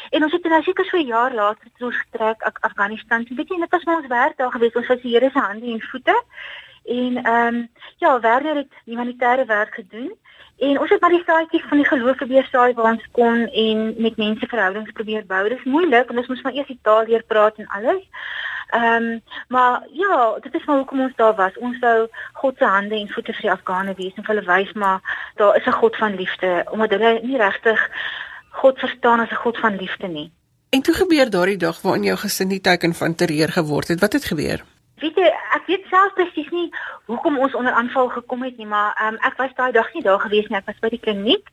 En 0.10 0.24
ons 0.24 0.34
het 0.34 0.44
nou 0.44 0.62
seker 0.64 0.86
so 0.86 0.98
'n 0.98 1.06
jaar 1.06 1.34
later 1.34 1.68
toe 1.78 1.88
ons 1.88 2.02
getrek 2.06 2.42
Af 2.42 2.54
Afghanistan. 2.62 3.28
Weet 3.30 3.50
jy, 3.50 3.60
dit 3.60 3.72
was 3.72 3.84
ons 3.84 4.08
werk 4.08 4.38
daar 4.38 4.52
gewees. 4.52 4.76
Ons 4.76 4.88
was 4.88 5.02
die 5.02 5.14
Here 5.14 5.30
se 5.30 5.40
hande 5.40 5.66
en 5.66 5.82
voete. 5.82 6.24
En 6.86 7.24
ehm 7.24 7.56
um, 7.56 7.70
ja, 7.98 8.20
Werner 8.20 8.56
het 8.56 8.74
humanitêre 8.86 9.46
werk 9.46 9.74
gedoen. 9.74 10.16
En 10.58 10.80
ons 10.80 10.90
het 10.90 11.02
maar 11.02 11.10
die 11.10 11.24
saadjie 11.26 11.64
van 11.68 11.78
die 11.78 11.88
geloof 11.88 12.16
probeer 12.16 12.48
saai 12.52 12.74
waar 12.74 12.92
ons 12.92 13.08
kon 13.12 13.48
en 13.48 13.94
met 13.98 14.18
mense 14.18 14.48
verhoudings 14.48 14.92
probeer 14.92 15.26
bou. 15.26 15.50
Dit 15.50 15.58
is 15.58 15.64
moeilik 15.64 16.08
want 16.08 16.20
ons 16.20 16.28
moet 16.28 16.44
maar 16.44 16.54
eers 16.54 16.68
die 16.68 16.80
taal 16.82 17.04
leer 17.06 17.24
praat 17.28 17.58
en 17.58 17.68
alles. 17.68 18.04
Ehm 18.70 19.04
um, 19.04 19.22
maar 19.48 19.88
ja, 19.92 20.38
dit 20.42 20.54
is 20.54 20.66
maar 20.66 20.78
hoekom 20.78 21.02
ons 21.02 21.16
daar 21.16 21.36
was. 21.36 21.58
Ons 21.58 21.80
wou 21.80 22.08
God 22.34 22.58
se 22.58 22.66
hande 22.66 22.96
en 22.96 23.10
voete 23.10 23.34
vir 23.34 23.42
die 23.42 23.52
Afghane 23.52 23.96
wees 23.96 24.14
en 24.16 24.24
vir 24.24 24.36
hulle 24.36 24.48
wys 24.48 24.72
maar 24.74 25.18
daar 25.36 25.58
is 25.58 25.66
'n 25.66 25.80
God 25.82 25.96
van 25.96 26.16
liefde 26.16 26.66
omdat 26.72 26.90
hulle 26.90 27.20
nie 27.24 27.38
regtig 27.38 27.90
God 28.50 28.80
verstaan 28.80 29.20
as 29.20 29.32
'n 29.32 29.44
God 29.44 29.58
van 29.58 29.76
liefde 29.76 30.08
nie. 30.08 30.32
En 30.70 30.82
toe 30.82 30.94
gebeur 30.94 31.30
daardie 31.30 31.58
dag 31.58 31.82
waarin 31.82 32.04
jou 32.04 32.18
gesin 32.18 32.48
die 32.48 32.62
teken 32.62 32.94
van 32.94 33.16
terreur 33.16 33.50
geword 33.50 33.88
het. 33.88 34.00
Wat 34.00 34.14
het 34.14 34.26
gebeur? 34.26 34.64
Weet 34.96 35.18
jy, 35.20 35.28
ek 35.58 35.66
weet 35.68 35.88
self 35.92 36.14
presies 36.16 36.52
nie 36.56 36.70
hoekom 37.12 37.40
ons 37.40 37.56
onder 37.60 37.74
aanval 37.76 38.08
gekom 38.14 38.44
het 38.48 38.58
nie, 38.58 38.68
maar 38.68 38.96
um, 39.04 39.18
ek 39.28 39.36
was 39.42 39.52
daai 39.58 39.72
dag 39.76 39.90
nie 39.94 40.04
daar 40.06 40.22
gewees 40.24 40.48
nie. 40.48 40.58
Ek 40.58 40.70
was 40.70 40.80
by 40.80 40.92
die 40.94 41.02
kliniek. 41.04 41.52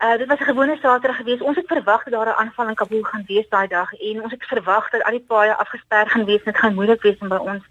Uh 0.00 0.16
dit 0.18 0.26
was 0.28 0.40
'n 0.40 0.50
gewone 0.50 0.76
Saterdag 0.80 1.16
geweest. 1.16 1.42
Ons 1.42 1.56
het 1.56 1.66
verwag 1.66 2.02
dat 2.04 2.12
daar 2.12 2.26
'n 2.26 2.40
aanval 2.42 2.68
in 2.68 2.74
Kabul 2.74 3.02
gaan 3.02 3.24
wees 3.26 3.48
daai 3.48 3.68
dag 3.68 3.92
en 3.92 4.22
ons 4.22 4.32
het 4.32 4.44
verwag 4.44 4.90
dat 4.90 5.02
al 5.02 5.18
die 5.18 5.28
paaie 5.32 5.54
afgesper 5.54 6.10
gaan 6.10 6.24
wees 6.24 6.42
en 6.42 6.52
dit 6.52 6.60
gaan 6.60 6.74
moeilik 6.74 7.02
wees 7.02 7.18
om 7.18 7.28
by 7.28 7.36
ons 7.36 7.64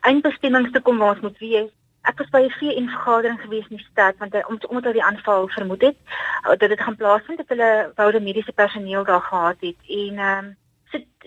eindbestemmings 0.00 0.72
te 0.72 0.80
kom 0.80 0.98
waar 0.98 1.14
ons 1.14 1.20
moet 1.20 1.38
wees. 1.38 1.70
Ek 2.02 2.18
was 2.18 2.28
by 2.30 2.42
'n 2.44 2.50
VN 2.58 2.88
vergadering 2.88 3.40
geweest 3.40 3.70
in 3.70 3.76
die 3.76 3.88
stad 3.90 4.14
want 4.18 4.34
om 4.34 4.58
omdat 4.68 4.84
hulle 4.84 5.00
die 5.00 5.04
aanval 5.04 5.48
vermoed 5.48 5.82
het 5.82 5.96
uh, 6.44 6.56
dat 6.60 6.68
dit 6.68 6.80
gaan 6.80 6.96
plaasvind 6.96 7.38
dat 7.38 7.48
hulle 7.48 7.92
woude 7.94 8.20
mediese 8.20 8.52
personeel 8.52 9.04
daar 9.04 9.22
gehad 9.22 9.56
het 9.60 9.80
en 9.88 10.18
ehm 10.18 10.44
um, 10.44 10.56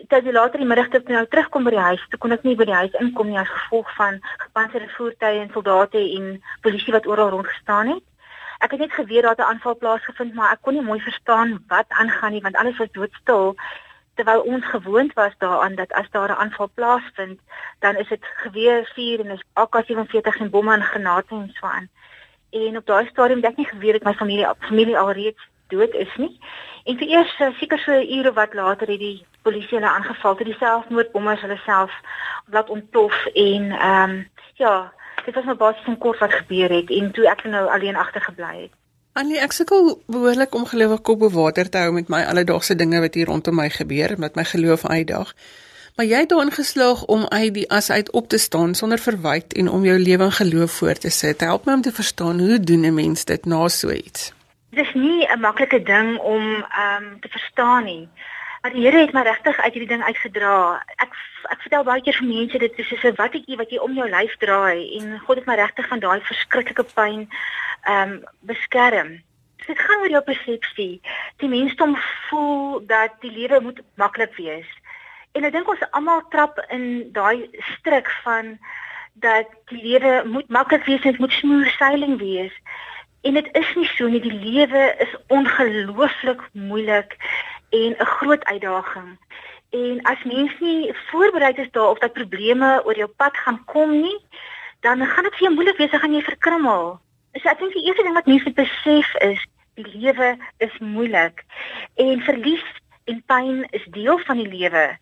dat 0.07 0.23
jy 0.23 0.31
later 0.31 0.59
die 0.59 0.67
middag 0.67 0.89
toe 0.89 1.01
nou 1.05 1.25
terugkom 1.27 1.63
by 1.63 1.73
die 1.75 1.87
huis, 1.89 2.05
toe 2.09 2.19
kon 2.19 2.31
ek 2.31 2.43
nie 2.43 2.55
by 2.55 2.65
die 2.65 2.77
huis 2.81 2.95
inkom 3.01 3.29
nie 3.29 3.39
as 3.39 3.49
gevolg 3.49 3.89
van 3.97 4.21
gepantserde 4.45 4.89
voertuie 4.95 5.41
en 5.43 5.51
soldate 5.53 5.99
en 6.17 6.41
polisie 6.61 6.93
wat 6.93 7.07
oral 7.07 7.29
rond 7.29 7.47
gestaan 7.47 7.93
het. 7.95 8.05
Ek 8.59 8.71
het 8.75 8.79
net 8.79 8.91
geweet 8.91 9.23
daar 9.23 9.35
'n 9.37 9.51
aanval 9.51 9.77
plaasgevind, 9.77 10.33
maar 10.33 10.51
ek 10.51 10.61
kon 10.61 10.73
nie 10.73 10.81
mooi 10.81 10.99
verstaan 10.99 11.63
wat 11.67 11.85
aangaan 11.89 12.31
nie 12.31 12.41
want 12.41 12.55
alles 12.55 12.77
was 12.77 12.91
doodstil. 12.91 13.55
Terwyl 14.15 14.41
ons 14.41 14.65
gewoond 14.65 15.13
was 15.13 15.33
daaraan 15.37 15.75
dat 15.75 15.91
as 15.93 16.09
daar 16.11 16.29
'n 16.29 16.41
aanval 16.43 16.69
plaasvind, 16.73 17.39
dan 17.79 17.95
is 17.95 18.07
dit 18.07 18.25
geweer 18.43 18.91
vuur 18.95 19.19
en 19.19 19.31
is 19.31 19.43
AK47 19.53 20.39
en 20.39 20.49
bomme 20.49 20.73
en 20.73 20.83
granate 20.83 21.35
en 21.35 21.51
so 21.53 21.65
aan. 21.67 21.89
En 22.49 22.77
op 22.77 22.85
daai 22.85 23.07
stadium 23.07 23.41
het 23.41 23.51
ek 23.51 23.57
nie 23.57 23.67
geweet 23.67 23.91
dat 23.91 24.03
my 24.03 24.13
familie 24.13 24.47
familie 24.59 24.97
alreeds 24.97 25.48
dood 25.69 25.93
is 25.93 26.15
nie. 26.17 26.39
En 26.83 26.97
vir 26.97 27.07
eers 27.07 27.35
seker 27.59 27.79
so 27.79 27.93
ure 27.93 28.33
wat 28.33 28.53
later 28.53 28.87
het 28.87 28.99
die 28.99 29.25
polisie 29.41 29.77
hulle 29.77 29.89
aangeval, 29.89 30.37
het 30.37 30.49
die 30.49 30.59
selfmoordbommers 30.59 31.41
hulle 31.41 31.59
self 31.65 31.93
laat 32.51 32.69
ontplof 32.69 33.25
en 33.33 33.71
ehm 33.71 34.09
um, 34.09 34.27
ja, 34.59 34.91
dit 35.25 35.35
was 35.35 35.45
nou 35.45 35.55
basies 35.57 35.87
'n 35.87 35.97
kort 35.97 36.19
wat 36.19 36.33
gebeur 36.33 36.69
het 36.69 36.89
en 36.89 37.11
toe 37.11 37.29
ek 37.29 37.43
nou 37.43 37.69
alleen 37.69 37.95
agtergebly 37.95 38.61
het. 38.61 38.73
Annie, 39.13 39.39
ek 39.39 39.51
sukkel 39.51 40.01
behoorlik 40.07 40.53
om 40.55 40.65
geloof 40.65 41.01
kop 41.01 41.19
bo 41.19 41.29
water 41.29 41.69
te 41.69 41.77
hou 41.77 41.91
met 41.91 42.07
my 42.07 42.21
alledaagse 42.23 42.75
dinge 42.75 42.99
wat 42.99 43.13
hier 43.13 43.25
rondom 43.25 43.55
my 43.55 43.69
gebeur 43.69 44.15
met 44.17 44.35
my 44.35 44.43
geloof 44.43 44.85
uitdag. 44.85 45.33
Maar 45.95 46.05
jy 46.05 46.19
het 46.23 46.29
daarin 46.29 46.51
geslaag 46.51 47.03
om 47.05 47.25
uit 47.27 47.53
die 47.53 47.69
as 47.69 47.89
uit 47.89 48.11
op 48.11 48.29
te 48.29 48.37
staan 48.37 48.75
sonder 48.75 48.99
verwyte 48.99 49.55
en 49.55 49.69
om 49.69 49.83
jou 49.83 49.99
lewe 49.99 50.23
in 50.23 50.31
geloof 50.31 50.71
voort 50.71 51.01
te 51.01 51.09
sit. 51.09 51.41
Help 51.41 51.65
my 51.65 51.73
om 51.73 51.81
te 51.81 51.91
verstaan 51.91 52.39
hoe 52.39 52.59
doen 52.59 52.85
'n 52.85 52.93
mens 52.93 53.25
dit 53.25 53.45
na 53.45 53.67
so 53.67 53.89
iets? 53.91 54.31
Dit 54.69 54.85
is 54.85 54.93
nie 54.93 55.27
'n 55.27 55.39
maklike 55.39 55.81
ding 55.81 56.17
om 56.17 56.43
ehm 56.63 57.03
um, 57.03 57.19
te 57.19 57.29
verstaan 57.29 57.83
nie. 57.83 58.09
Maar 58.61 58.71
die 58.71 58.81
Here 58.85 58.97
het 58.97 59.13
my 59.13 59.21
regtig 59.21 59.57
uit 59.59 59.73
hierdie 59.73 59.87
ding 59.87 60.03
uitgedra. 60.03 60.83
Ek 60.95 61.13
ek 61.43 61.61
vertel 61.61 61.83
baie 61.83 62.01
keer 62.01 62.13
vir 62.13 62.27
mense 62.27 62.57
dit 62.57 62.79
is 62.79 62.87
soos 62.87 63.03
'n 63.03 63.15
wattetjie 63.15 63.57
wat 63.57 63.69
jy 63.71 63.77
om 63.77 63.93
jou 63.93 64.09
lyf 64.09 64.35
draai 64.37 64.97
en 64.97 65.19
God 65.19 65.37
het 65.37 65.45
my 65.45 65.55
regtig 65.55 65.87
van 65.87 65.99
daai 65.99 66.21
verskriklike 66.21 66.83
pyn 66.83 67.29
ehm 67.83 68.11
um, 68.11 68.23
beskerm. 68.39 69.23
Dit 69.67 69.79
gaan 69.79 69.99
oor 69.99 70.09
jou 70.09 70.21
persepsie. 70.21 71.01
Die 71.37 71.49
mensdom 71.49 71.97
voel 72.29 72.85
dat 72.85 73.11
die 73.21 73.31
lewe 73.31 73.61
moet 73.61 73.81
maklik 73.95 74.35
wees. 74.35 74.69
En 75.31 75.43
ek 75.43 75.51
dink 75.51 75.69
ons 75.69 75.91
almal 75.91 76.21
trap 76.29 76.59
in 76.69 77.11
daai 77.13 77.49
struik 77.77 78.09
van 78.23 78.57
dat 79.13 79.47
die 79.69 79.83
lewe 79.83 80.23
moet 80.25 80.49
maklik 80.49 80.85
wees 80.85 81.01
en 81.03 81.11
dit 81.11 81.19
moet 81.19 81.31
smooth 81.31 81.71
sailing 81.77 82.17
wees. 82.19 82.53
En 83.21 83.33
dit 83.33 83.49
is 83.51 83.75
nie 83.75 83.85
so 83.85 84.07
nie. 84.07 84.21
Die 84.21 84.33
lewe 84.33 84.95
is 84.97 85.15
ongelooflik 85.27 86.41
moeilik 86.53 87.15
en 87.69 87.95
'n 87.97 88.05
groot 88.05 88.43
uitdaging. 88.45 89.17
En 89.69 90.01
as 90.01 90.23
mens 90.23 90.59
nie 90.59 90.93
voorberei 90.93 91.53
is 91.55 91.71
daarop 91.71 91.99
dat 91.99 92.13
probleme 92.13 92.81
oor 92.85 92.97
jou 92.97 93.07
pad 93.07 93.37
gaan 93.37 93.65
kom 93.65 94.01
nie, 94.01 94.19
dan 94.79 95.05
gaan 95.05 95.23
dit 95.23 95.35
vir 95.35 95.43
jou 95.43 95.53
moeilik 95.53 95.77
wees, 95.77 95.89
gaan 95.91 96.13
jy 96.13 96.21
verkrummel. 96.21 96.99
So 97.33 97.49
ek 97.49 97.59
dink 97.59 97.73
die 97.73 97.85
eerste 97.85 98.03
ding 98.03 98.13
wat 98.13 98.25
mense 98.25 98.51
besef 98.51 99.15
is, 99.15 99.45
die 99.73 99.85
lewe 99.93 100.37
is 100.57 100.77
moeilik 100.79 101.43
en 101.95 102.21
verlies 102.21 102.65
en 103.03 103.23
pyn 103.25 103.67
is 103.69 103.85
deel 103.93 104.17
van 104.17 104.37
die 104.37 104.49
lewe. 104.49 104.97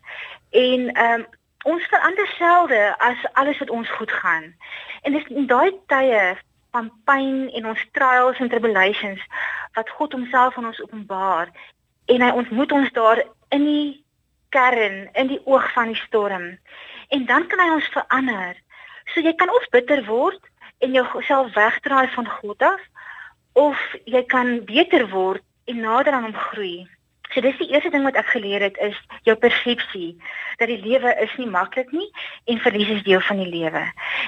En 0.50 0.90
ehm 0.92 1.20
um, 1.20 1.26
ons 1.66 1.86
verander 1.90 2.26
selde 2.38 2.94
as 2.98 3.24
alles 3.32 3.58
wat 3.58 3.70
ons 3.70 3.88
goed 3.90 4.12
gaan. 4.12 4.54
En 5.02 5.12
dis 5.12 5.26
in 5.26 5.46
daai 5.46 5.72
tye 5.86 6.36
van 6.76 6.90
pyn 7.08 7.48
en 7.56 7.66
ons 7.72 7.86
trials 7.96 8.38
and 8.40 8.50
tribulations 8.50 9.22
wat 9.76 9.90
God 9.96 10.12
homself 10.12 10.56
aan 10.56 10.70
ons 10.70 10.82
openbaar 10.82 11.52
en 12.12 12.24
hy 12.24 12.30
ontmoet 12.40 12.72
ons 12.72 12.92
daar 12.96 13.22
in 13.54 13.64
die 13.64 14.04
kern, 14.48 15.08
in 15.12 15.28
die 15.28 15.40
oog 15.44 15.66
van 15.72 15.92
die 15.92 16.00
storm. 16.06 16.46
En 17.08 17.26
dan 17.28 17.46
kan 17.48 17.60
hy 17.60 17.68
ons 17.74 17.90
verander. 17.92 18.56
So 19.12 19.20
jy 19.24 19.34
kan 19.36 19.52
of 19.52 19.68
bitter 19.72 20.04
word 20.08 20.40
en 20.84 20.94
jouself 20.96 21.52
wegdraai 21.56 22.08
van 22.14 22.28
God 22.38 22.62
af 22.62 22.80
of 23.58 23.80
jy 24.04 24.22
kan 24.30 24.58
beter 24.68 25.08
word 25.10 25.42
en 25.68 25.82
nader 25.84 26.12
aan 26.12 26.28
hom 26.30 26.36
groei. 26.50 26.86
So 27.34 27.40
dis 27.40 27.58
die 27.58 27.70
eerste 27.72 27.90
ding 27.90 28.04
wat 28.04 28.16
ek 28.16 28.26
geleer 28.26 28.60
het 28.60 28.78
is 28.80 28.96
jou 29.22 29.36
persepsie 29.36 30.16
dat 30.56 30.68
die 30.68 30.80
lewe 30.80 31.14
is 31.20 31.34
nie 31.36 31.46
maklik 31.46 31.92
nie 31.92 32.08
en 32.46 32.58
verlies 32.58 32.88
is 32.88 33.02
deel 33.02 33.20
van 33.20 33.36
die 33.36 33.50
lewe. 33.50 33.84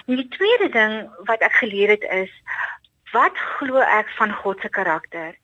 En 0.06 0.16
die 0.16 0.28
tweede 0.28 0.68
ding 0.68 1.08
wat 1.24 1.40
ek 1.40 1.52
geleer 1.52 1.88
het 1.88 2.04
is 2.10 2.30
Wat 3.10 3.38
glo 3.58 3.82
ek 3.82 4.10
van 4.18 4.32
God 4.32 4.60
se 4.62 4.68
karakter? 4.68 5.34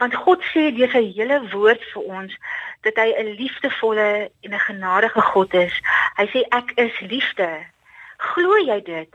Want 0.00 0.14
God 0.16 0.44
sê 0.52 0.70
deur 0.72 0.88
sy 0.88 1.02
hele 1.12 1.36
woord 1.52 1.82
vir 1.92 2.06
ons 2.18 2.36
dat 2.86 2.96
hy 2.96 3.12
'n 3.12 3.34
liefdevolle 3.36 4.30
en 4.40 4.54
'n 4.54 4.66
genadige 4.68 5.20
God 5.20 5.54
is. 5.54 5.74
Hy 6.16 6.26
sê 6.32 6.40
ek 6.48 6.72
is 6.76 7.00
liefde. 7.00 7.50
Glo 8.16 8.56
jy 8.56 8.80
dit? 8.80 9.10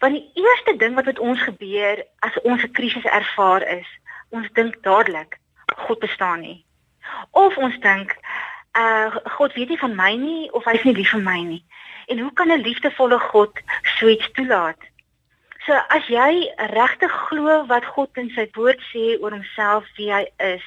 Want 0.00 0.12
die 0.14 0.30
eerste 0.34 0.76
ding 0.76 0.94
wat 0.94 1.04
met 1.04 1.18
ons 1.18 1.40
gebeur 1.40 2.04
as 2.20 2.36
ons 2.44 2.62
'n 2.62 2.72
krisis 2.72 3.04
ervaar 3.04 3.62
is, 3.62 3.88
ons 4.28 4.48
dink 4.52 4.82
dadelik 4.82 5.38
God 5.76 5.98
bestaan 5.98 6.40
nie. 6.40 6.64
Of 7.30 7.56
ons 7.56 7.78
dink 7.80 8.16
uh 8.78 9.16
God 9.36 9.52
weet 9.52 9.68
nie 9.68 9.78
van 9.78 9.94
my 9.94 10.14
nie 10.14 10.50
of 10.52 10.64
hy's 10.64 10.84
nie 10.86 10.94
lief 10.94 11.10
vir 11.10 11.22
my 11.22 11.40
nie. 11.42 11.64
En 12.06 12.18
hoe 12.18 12.32
kan 12.32 12.50
'n 12.52 12.62
liefdevolle 12.62 13.18
God 13.18 13.60
so 13.98 14.08
iets 14.08 14.30
toelaat? 14.32 14.78
So 15.66 15.72
as 15.72 16.06
jy 16.06 16.50
regtig 16.56 17.12
glo 17.28 17.66
wat 17.66 17.84
God 17.84 18.16
in 18.16 18.30
sy 18.34 18.48
woord 18.56 18.80
sê 18.92 19.20
oor 19.20 19.30
homself 19.30 19.84
wie 19.96 20.10
hy 20.12 20.24
is, 20.38 20.64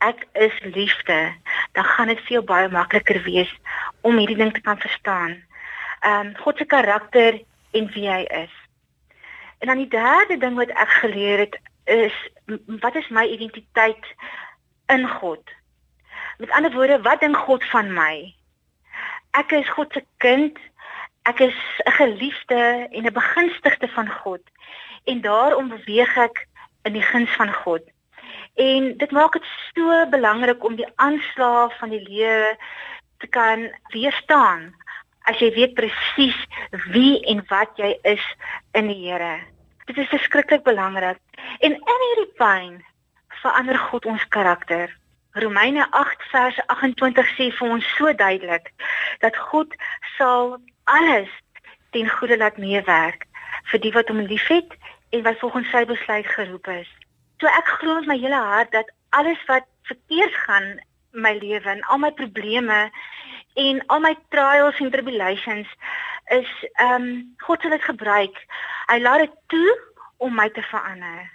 ek 0.00 0.26
is 0.32 0.54
liefde, 0.62 1.34
dan 1.72 1.84
gaan 1.84 2.10
dit 2.10 2.20
veel 2.20 2.42
baie 2.42 2.68
makliker 2.68 3.22
wees 3.22 3.52
om 4.00 4.16
hierdie 4.18 4.36
ding 4.36 4.52
te 4.52 4.60
kan 4.60 4.78
verstaan. 4.78 5.36
Ehm 6.00 6.26
um, 6.26 6.36
God 6.36 6.58
se 6.58 6.64
karakter 6.64 7.40
en 7.72 7.90
wie 7.94 8.08
hy 8.10 8.22
is. 8.22 8.54
En 9.58 9.66
dan 9.70 9.76
die 9.76 9.88
derde 9.88 10.38
ding 10.38 10.56
wat 10.58 10.70
ek 10.74 10.90
geleer 11.02 11.38
het 11.38 11.60
is 11.84 12.14
wat 12.82 12.94
is 12.94 13.08
my 13.08 13.26
identiteit 13.26 14.06
in 14.86 15.08
God? 15.08 15.42
Met 16.42 16.50
ander 16.50 16.72
woorde, 16.72 17.02
wat 17.02 17.20
dink 17.20 17.36
God 17.36 17.64
van 17.70 17.92
my? 17.94 18.34
Ek 19.38 19.52
is 19.54 19.68
God 19.70 19.92
se 19.94 20.00
kind. 20.18 20.56
Ek 21.22 21.38
is 21.38 21.58
'n 21.86 21.90
geliefde 21.90 22.88
en 22.90 23.06
'n 23.06 23.12
begunstigde 23.12 23.88
van 23.88 24.08
God. 24.10 24.42
En 25.04 25.20
daarom 25.20 25.68
beweeg 25.68 26.16
ek 26.16 26.48
in 26.82 26.92
die 26.92 27.02
guns 27.02 27.30
van 27.30 27.52
God. 27.54 27.82
En 28.54 28.96
dit 28.96 29.10
maak 29.10 29.32
dit 29.32 29.46
so 29.74 30.06
belangrik 30.10 30.64
om 30.64 30.74
die 30.74 30.92
aanslae 30.96 31.70
van 31.78 31.88
die 31.88 32.02
lewe 32.08 32.56
te 33.18 33.26
kan 33.26 33.70
weerstaan 33.94 34.74
as 35.22 35.38
jy 35.38 35.52
weet 35.54 35.74
presies 35.74 36.38
wie 36.90 37.22
en 37.24 37.44
wat 37.46 37.70
jy 37.76 37.98
is 38.02 38.24
in 38.72 38.86
die 38.86 39.06
Here. 39.06 39.38
Dit 39.86 39.98
is 39.98 40.08
verskriklik 40.08 40.62
belangrik. 40.62 41.18
En 41.58 41.72
in 41.72 42.02
hierdie 42.06 42.34
pyn 42.34 42.84
verander 43.28 43.78
God 43.78 44.06
ons 44.06 44.28
karakter. 44.28 45.01
Romeine 45.32 45.86
8 45.90 46.22
vers 46.30 46.58
28 46.66 47.28
sê 47.36 47.48
vir 47.58 47.74
ons 47.76 47.86
so 47.96 48.12
duidelik 48.12 48.72
dat 49.24 49.36
God 49.36 49.74
sal 50.18 50.58
alles 50.84 51.30
ten 51.96 52.08
goeie 52.08 52.36
laat 52.36 52.58
meewerk 52.60 53.24
vir 53.70 53.80
die 53.80 53.92
wat 53.96 54.12
hom 54.12 54.20
liefhet 54.28 54.76
en 55.12 55.24
wat 55.24 55.40
volgens 55.40 55.70
sy 55.72 55.84
besluit 55.88 56.28
geroep 56.36 56.68
is. 56.74 56.90
So 57.40 57.48
ek 57.48 57.74
glo 57.78 58.00
met 58.00 58.10
my 58.12 58.18
hele 58.20 58.40
hart 58.52 58.72
dat 58.76 58.92
alles 59.16 59.40
wat 59.48 59.68
verkeerd 59.88 60.36
gaan 60.44 60.68
my 61.12 61.34
lewe 61.40 61.68
en 61.68 61.82
al 61.92 62.00
my 62.04 62.12
probleme 62.16 62.90
en 63.60 63.82
al 63.86 64.00
my 64.00 64.14
trials 64.34 64.80
en 64.80 64.90
tribulations 64.90 65.68
is 66.32 66.50
ehm 66.74 67.02
um, 67.02 67.34
God 67.44 67.60
sal 67.60 67.74
dit 67.74 67.84
gebruik. 67.84 68.36
Hy 68.88 68.98
laat 69.00 69.24
dit 69.26 69.38
toe 69.46 69.78
om 70.16 70.34
my 70.34 70.48
te 70.48 70.62
verander. 70.62 71.28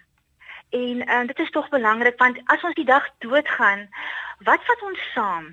En 0.69 1.09
um, 1.15 1.27
dit 1.27 1.39
is 1.39 1.49
tog 1.49 1.69
belangrik 1.69 2.17
want 2.19 2.39
as 2.45 2.63
ons 2.63 2.75
die 2.75 2.85
dag 2.85 3.05
doodgaan, 3.23 3.87
wat 4.43 4.63
vat 4.67 4.81
ons 4.83 5.03
saam? 5.13 5.45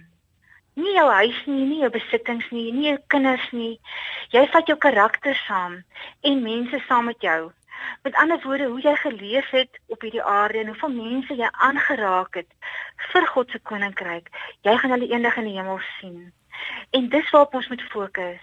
Nie 0.74 0.94
jou 0.96 1.10
huis 1.10 1.42
nie, 1.46 1.66
nie 1.70 1.82
jou 1.84 1.90
besittings 1.94 2.48
nie, 2.50 2.72
nie 2.72 2.88
jou 2.88 2.98
kinders 3.06 3.44
nie. 3.54 3.78
Jy 4.34 4.42
vat 4.50 4.66
jou 4.66 4.76
karakter 4.78 5.36
saam 5.46 5.84
en 6.20 6.42
mense 6.42 6.80
saam 6.88 7.06
met 7.12 7.20
jou. 7.22 7.52
Met 8.02 8.16
ander 8.18 8.40
woorde, 8.42 8.66
hoe 8.72 8.80
jy 8.80 8.94
geleef 8.96 9.50
het 9.54 9.78
op 9.86 10.02
hierdie 10.02 10.22
aarde 10.22 10.58
en 10.58 10.72
hoeveel 10.72 10.96
mense 10.96 11.36
jy 11.38 11.50
aangeraak 11.52 12.34
het 12.40 12.50
vir 13.12 13.26
God 13.26 13.54
se 13.54 13.60
koninkryk, 13.70 14.32
jy 14.66 14.74
gaan 14.78 14.96
hulle 14.96 15.10
eendag 15.12 15.38
in 15.38 15.46
die 15.50 15.54
hemel 15.58 15.78
sien. 16.00 16.32
En 16.90 17.08
dis 17.08 17.30
waarop 17.30 17.54
ons 17.54 17.68
moet 17.70 17.86
fokus 17.94 18.42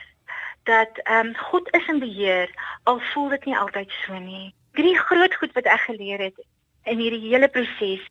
dat 0.69 1.03
ehm 1.03 1.33
um, 1.33 1.35
God 1.35 1.67
is 1.75 1.87
in 1.87 1.99
beheer 1.99 2.55
al 2.83 3.03
voel 3.11 3.29
dit 3.35 3.45
nie 3.51 3.57
altyd 3.57 3.91
so 4.05 4.15
nie. 4.15 4.53
Drie 4.71 4.95
groot 4.99 5.35
goed 5.35 5.51
wat 5.57 5.67
ek 5.67 5.87
geleer 5.89 6.29
het 6.29 6.39
in 6.83 6.99
hierdie 6.99 7.29
hele 7.29 7.47
proses 7.47 8.03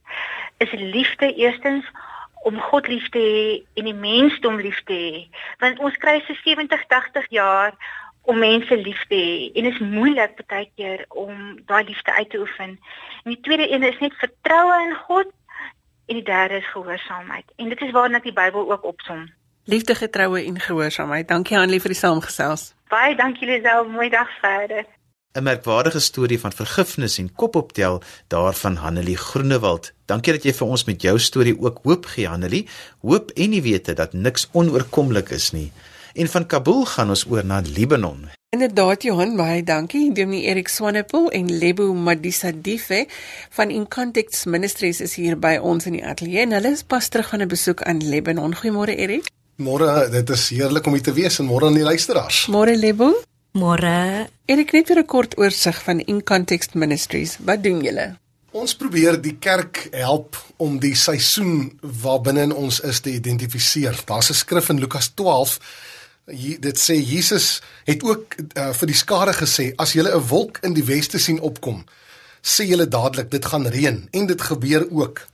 is 0.59 0.73
liefde 0.73 1.35
eerstens 1.35 1.87
om 2.43 2.61
God 2.71 2.89
lief 2.89 3.09
te 3.13 3.21
hê 3.21 3.49
en 3.81 3.89
die 3.89 3.97
mensdom 3.97 4.61
lief 4.61 4.81
te 4.89 4.97
hê. 4.97 5.25
Want 5.61 5.81
ons 5.85 5.97
kry 6.01 6.21
so 6.25 6.37
70, 6.45 6.87
80 6.89 7.27
jaar 7.31 7.75
om 8.29 8.39
mense 8.39 8.77
lief 8.77 9.03
te 9.09 9.19
hê 9.19 9.35
en 9.55 9.69
dit 9.69 9.75
is 9.75 9.83
moeilik 9.97 10.41
baie 10.47 10.69
keer 10.77 11.05
om 11.09 11.59
daai 11.67 11.85
liefde 11.89 12.13
uit 12.13 12.31
te 12.31 12.41
oefen. 12.41 12.79
En 13.25 13.35
die 13.35 13.41
tweede 13.41 13.69
een 13.73 13.85
is 13.85 14.01
net 14.01 14.17
vertroue 14.23 14.81
in 14.87 14.97
God 15.09 15.29
en 16.11 16.19
die 16.19 16.27
derde 16.27 16.61
is 16.61 16.71
gehoorsaamheid. 16.73 17.53
En 17.57 17.69
dit 17.69 17.81
is 17.81 17.93
waarna 17.95 18.21
die 18.21 18.35
Bybel 18.35 18.73
ook 18.73 18.85
opsom. 18.85 19.29
Liefde, 19.65 19.95
getroue 19.95 20.45
en 20.45 20.61
gehoorsaamheid. 20.61 21.29
Dankie 21.29 21.59
Annelie 21.59 21.81
vir 21.81 21.93
die 21.93 22.01
saamgesels. 22.01 22.73
Baie 22.91 23.15
dankie 23.15 23.47
Lisel, 23.47 23.85
mooi 23.93 24.09
dag 24.11 24.31
verder. 24.41 24.89
'n 25.33 25.43
Merkwaardige 25.43 26.01
storie 26.01 26.40
van 26.40 26.53
vergifnis 26.53 27.19
en 27.19 27.35
kopoptel 27.35 28.03
daarvan 28.27 28.77
Hanelie 28.77 29.16
Groenewald. 29.16 29.93
Dankie 30.07 30.33
dat 30.33 30.43
jy 30.43 30.53
vir 30.53 30.66
ons 30.66 30.85
met 30.85 31.03
jou 31.03 31.19
storie 31.19 31.55
ook 31.61 31.79
hoop 31.83 32.07
gee 32.07 32.27
Hanelie. 32.27 32.66
Hoop 33.01 33.31
en 33.31 33.51
die 33.51 33.62
wete 33.62 33.95
dat 33.95 34.12
niks 34.12 34.49
onoorkomlik 34.53 35.31
is 35.31 35.53
nie. 35.53 35.71
En 36.14 36.29
van 36.29 36.47
Kabul 36.47 36.85
gaan 36.85 37.09
ons 37.09 37.25
oor 37.31 37.45
na 37.45 37.62
Libanon. 37.62 38.27
Inderdaad 38.51 39.03
Johan, 39.03 39.37
baie 39.37 39.62
dankie. 39.62 40.12
Dominee 40.12 40.43
Erik 40.51 40.69
Swanepoel 40.69 41.31
en 41.31 41.59
Lebo 41.59 41.95
Madisa 41.95 42.51
Dife 42.55 43.07
van 43.51 43.71
In 43.71 43.88
Context 43.88 44.47
Ministries 44.47 45.01
is 45.01 45.14
hier 45.14 45.38
by 45.38 45.61
ons 45.62 45.87
in 45.87 45.93
die 45.93 46.07
ateljee 46.07 46.43
en 46.43 46.59
hulle 46.59 46.75
is 46.75 46.83
pas 46.83 47.09
terug 47.09 47.29
van 47.29 47.43
'n 47.43 47.49
besoek 47.49 47.83
aan 47.83 48.03
Libanon. 48.03 48.55
Goeiemôre 48.55 48.97
Erik. 48.97 49.31
Môre, 49.57 50.11
dit 50.11 50.31
is 50.31 50.49
heerlik 50.49 50.87
om 50.87 50.93
hier 50.93 51.03
te 51.03 51.12
wees 51.12 51.38
en 51.38 51.47
môre 51.47 51.66
aan 51.66 51.75
die 51.75 51.87
luisteraars. 51.87 52.47
Môre 52.49 52.77
Lebo. 52.77 53.30
Môre. 53.53 54.29
Erik 54.47 54.73
net 54.73 54.87
vir 54.87 54.99
'n 54.99 55.07
kort 55.07 55.39
oorsig 55.39 55.83
van 55.83 56.01
In 56.01 56.23
Context 56.23 56.75
Ministries. 56.75 57.39
Wat 57.39 57.63
doen 57.63 57.83
julle? 57.83 58.17
Ons 58.53 58.75
probeer 58.75 59.21
die 59.21 59.37
kerk 59.39 59.89
help 59.91 60.37
om 60.57 60.79
die 60.79 60.95
seisoen 60.95 61.79
waarbinne 61.81 62.55
ons 62.55 62.81
is 62.81 63.01
te 63.01 63.11
identifiseer. 63.11 64.03
Daar's 64.07 64.31
'n 64.31 64.35
skrif 64.35 64.69
in 64.69 64.79
Lukas 64.79 65.09
12 65.15 65.59
dit 66.61 66.79
sê 66.79 66.95
Jesus 66.95 67.61
het 67.85 68.03
ook 68.03 68.35
uh, 68.39 68.73
vir 68.73 68.87
die 68.87 68.97
skare 68.97 69.33
gesê 69.33 69.73
as 69.77 69.93
julle 69.93 70.15
'n 70.15 70.29
wolk 70.29 70.59
in 70.63 70.75
die 70.75 70.85
weste 70.85 71.19
sien 71.19 71.41
opkom 71.41 71.85
sê 72.43 72.65
julle 72.65 72.89
dadelik 72.89 73.31
dit 73.31 73.45
gaan 73.45 73.67
reën 73.67 74.09
en 74.11 74.27
dit 74.27 74.41
gebeur 74.41 74.87
ook 74.91 75.27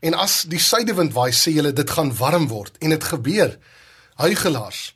en 0.00 0.14
as 0.14 0.42
die 0.42 0.58
suidewind 0.58 1.12
waai 1.12 1.32
sê 1.32 1.50
julle 1.50 1.72
dit 1.72 1.90
gaan 1.90 2.16
warm 2.16 2.48
word 2.48 2.76
en 2.80 2.90
dit 2.90 3.04
gebeur 3.04 3.58
huigelaars 4.14 4.94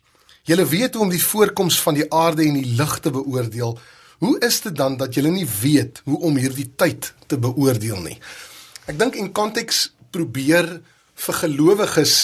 julle 0.49 0.65
weet 0.65 0.97
hoe 0.97 1.05
om 1.05 1.13
die 1.13 1.23
voorkoms 1.23 1.79
van 1.85 1.99
die 1.99 2.07
aarde 2.13 2.45
en 2.47 2.59
die 2.59 2.75
lug 2.79 2.97
te 2.99 3.13
beoordeel 3.13 3.77
hoe 4.19 4.35
is 4.45 4.59
dit 4.65 4.75
dan 4.75 4.97
dat 4.99 5.15
julle 5.15 5.31
nie 5.33 5.47
weet 5.61 6.01
hoe 6.05 6.19
om 6.29 6.37
hierdie 6.41 6.71
tyd 6.75 7.13
te 7.27 7.37
beoordeel 7.37 8.01
nie 8.05 8.17
ek 8.89 8.97
dink 8.99 9.19
in 9.21 9.31
konteks 9.31 9.87
probeer 10.15 10.79
vir 11.19 11.41
gelowiges 11.43 12.15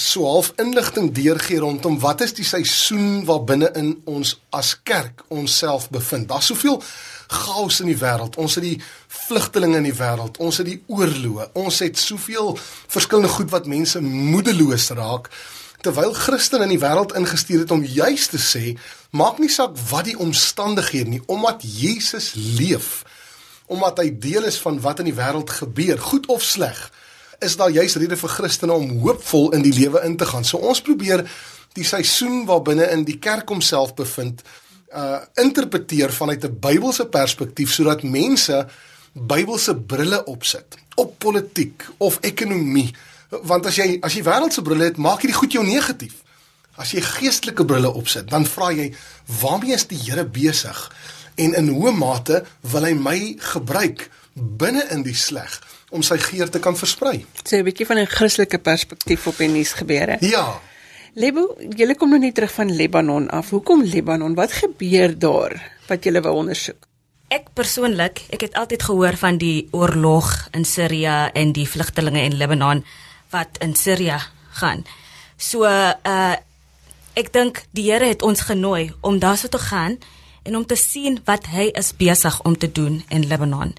so 0.00 0.24
half 0.24 0.52
inligting 0.56 1.12
deurgee 1.12 1.60
rondom 1.60 1.98
wat 2.00 2.22
is 2.24 2.32
die 2.36 2.46
seisoen 2.46 3.24
waar 3.28 3.42
binne 3.44 3.68
in 3.76 3.90
ons 4.08 4.34
as 4.56 4.72
kerk 4.82 5.24
onsself 5.28 5.90
bevind. 5.92 6.28
Daar's 6.28 6.48
soveel 6.48 6.80
chaos 7.28 7.80
in 7.84 7.90
die 7.92 7.98
wêreld. 8.00 8.38
Ons 8.40 8.56
het 8.56 8.64
die 8.64 8.78
vlugtelinge 9.26 9.82
in 9.82 9.90
die 9.90 9.96
wêreld. 9.98 10.40
Ons 10.40 10.62
het 10.62 10.70
die 10.70 10.80
oorloë. 10.88 11.50
Ons 11.60 11.82
het 11.84 12.00
soveel 12.00 12.54
verskillende 12.56 13.32
goed 13.36 13.52
wat 13.52 13.68
mense 13.68 14.00
moedeloos 14.00 14.88
raak 14.96 15.28
terwyl 15.84 16.14
Christen 16.16 16.64
in 16.64 16.72
die 16.72 16.80
wêreld 16.80 17.12
ingestuur 17.18 17.64
het 17.64 17.72
om 17.74 17.84
juis 17.84 18.28
te 18.32 18.40
sê, 18.40 18.74
maak 19.12 19.38
nie 19.42 19.52
saak 19.52 19.76
wat 19.90 20.08
die 20.08 20.18
omstandighede 20.18 21.16
nie, 21.16 21.22
omdat 21.28 21.64
Jesus 21.64 22.32
leef, 22.34 23.04
omdat 23.68 24.00
hy 24.00 24.10
deel 24.20 24.48
is 24.48 24.58
van 24.64 24.80
wat 24.84 25.02
in 25.04 25.10
die 25.10 25.16
wêreld 25.16 25.52
gebeur, 25.60 26.00
goed 26.00 26.28
of 26.32 26.44
sleg 26.44 26.90
is 27.44 27.56
daar 27.60 27.72
juis 27.72 27.96
rede 28.00 28.16
vir 28.16 28.30
Christene 28.30 28.72
om 28.72 28.98
hoopvol 29.02 29.52
in 29.56 29.64
die 29.64 29.74
lewe 29.74 30.02
in 30.06 30.16
te 30.16 30.26
gaan. 30.28 30.46
So 30.46 30.62
ons 30.64 30.82
probeer 30.84 31.24
die 31.74 31.86
seisoen 31.86 32.44
waarbinne 32.48 32.86
in 32.94 33.04
die 33.04 33.18
kerk 33.18 33.50
homself 33.52 33.94
bevind 33.98 34.44
uh 34.94 35.20
interpreteer 35.42 36.12
vanuit 36.14 36.44
'n 36.44 36.58
Bybelse 36.60 37.06
perspektief 37.06 37.72
sodat 37.72 38.02
mense 38.02 38.66
Bybelse 39.12 39.74
brille 39.74 40.24
opsit 40.24 40.76
op 40.94 41.18
politiek 41.18 41.86
of 41.98 42.18
ekonomie. 42.20 42.94
Want 43.42 43.66
as 43.66 43.76
jy 43.76 43.98
as 44.02 44.14
jy 44.14 44.22
wêreldse 44.22 44.62
brille 44.62 44.84
het, 44.84 44.96
maak 44.96 45.22
jy 45.22 45.32
dit 45.32 45.36
goed 45.36 45.52
jou 45.52 45.64
negatief. 45.64 46.22
As 46.76 46.92
jy 46.92 47.00
geestelike 47.00 47.64
brille 47.64 47.92
opsit, 47.92 48.30
dan 48.30 48.46
vra 48.46 48.72
jy, 48.72 48.94
waarmee 49.40 49.74
is 49.74 49.86
die 49.86 49.98
Here 49.98 50.24
besig? 50.24 50.92
En 51.36 51.54
in 51.54 51.68
hoe 51.68 51.92
mate 51.92 52.44
wil 52.60 52.84
hy 52.84 52.94
my 52.94 53.36
gebruik 53.38 54.10
binne 54.34 54.82
in 54.90 55.02
die 55.02 55.14
sleg? 55.14 55.60
om 55.94 56.02
sy 56.02 56.16
geur 56.18 56.50
te 56.50 56.58
kan 56.58 56.74
versprei. 56.74 57.24
So 57.44 57.56
'n 57.56 57.64
bietjie 57.64 57.86
van 57.86 57.98
'n 57.98 58.06
Christelike 58.06 58.58
perspektief 58.58 59.26
op 59.26 59.36
die 59.36 59.48
nuus 59.48 59.72
gebeure. 59.72 60.16
Ja. 60.20 60.60
Lebo, 61.14 61.54
julle 61.76 61.94
kom 61.94 62.10
nou 62.10 62.18
net 62.18 62.34
terug 62.34 62.52
van 62.52 62.76
Libanon 62.76 63.30
af. 63.30 63.50
Hoekom 63.50 63.82
Libanon? 63.82 64.34
Wat 64.34 64.52
gebeur 64.52 65.18
daar 65.18 65.70
wat 65.86 66.04
julle 66.04 66.20
wou 66.20 66.34
ondersoek? 66.34 66.88
ek 67.28 67.50
persoonlik, 67.56 68.22
ek 68.30 68.40
het 68.40 68.54
altyd 68.54 68.82
gehoor 68.82 69.16
van 69.16 69.38
die 69.40 69.68
oorlog 69.74 70.48
in 70.54 70.64
Sirië 70.64 71.30
en 71.34 71.52
die 71.52 71.66
vlugtelinge 71.68 72.22
in 72.22 72.36
Libanon 72.38 72.84
wat 73.34 73.58
in 73.64 73.74
Sirië 73.74 74.20
gaan. 74.60 74.84
So 75.36 75.66
uh 75.66 76.34
ek 77.14 77.30
dink 77.30 77.60
die 77.70 77.84
Here 77.92 78.08
het 78.10 78.22
ons 78.26 78.40
genooi 78.42 78.90
om 79.00 79.20
daarso 79.22 79.48
te 79.48 79.58
gaan 79.58 79.98
en 80.42 80.56
om 80.56 80.64
te 80.66 80.74
sien 80.76 81.20
wat 81.28 81.46
hy 81.46 81.68
is 81.78 81.92
besig 81.94 82.40
om 82.42 82.56
te 82.58 82.66
doen 82.66 83.04
in 83.08 83.26
Libanon. 83.30 83.70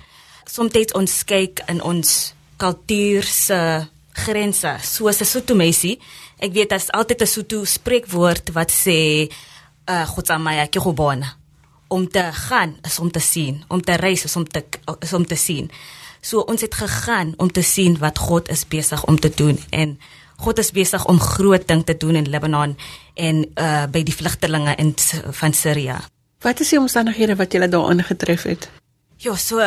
Soms 0.47 0.93
ons 0.95 1.23
kyk 1.27 1.59
in 1.67 1.81
ons 1.81 2.33
kultuur 2.57 3.23
se 3.23 3.87
grense, 4.15 4.77
soos 4.81 5.19
'n 5.19 5.25
Sotho 5.25 5.55
meisie. 5.55 5.99
Ek 6.39 6.53
weet 6.53 6.69
daar's 6.69 6.91
altyd 6.91 7.21
'n 7.21 7.27
Sotho 7.27 7.65
spreekwoord 7.65 8.53
wat 8.53 8.71
sê 8.71 9.27
uh 9.87 10.05
God 10.07 10.27
se 10.27 10.37
my 10.37 10.55
ek 10.57 10.75
go 10.79 10.93
bona 10.93 11.35
om 11.87 12.07
te 12.09 12.23
gaan 12.31 12.77
is 12.83 12.99
om 12.99 13.11
te 13.11 13.19
sien, 13.19 13.63
om 13.67 13.81
te 13.81 13.95
reis 13.95 14.23
is 14.23 14.35
om 14.35 14.47
te 14.47 14.63
is 14.99 15.13
om 15.13 15.25
te 15.25 15.35
sien. 15.35 15.71
So 16.25 16.41
ons 16.49 16.63
het 16.65 16.73
gegaan 16.73 17.33
om 17.37 17.51
te 17.51 17.61
sien 17.61 17.99
wat 18.01 18.17
God 18.17 18.49
is 18.49 18.63
besig 18.65 19.03
om 19.05 19.19
te 19.19 19.29
doen 19.29 19.59
en 19.69 19.99
God 20.41 20.59
is 20.59 20.71
besig 20.73 21.05
om 21.05 21.19
groot 21.21 21.67
ding 21.67 21.83
te 21.85 21.97
doen 21.97 22.17
in 22.17 22.29
Libanon 22.29 22.73
en 23.13 23.43
uh 23.61 23.85
by 23.91 24.01
die 24.03 24.15
vlugtelinge 24.15 24.73
in 24.81 24.93
van 25.39 25.53
Sirië. 25.53 25.99
Wat 26.41 26.59
is 26.59 26.73
die 26.73 26.79
omstandighede 26.79 27.35
wat 27.35 27.53
julle 27.53 27.69
daar 27.69 27.89
aangetref 27.89 28.43
het? 28.49 28.69
Ja, 29.17 29.35
so 29.35 29.61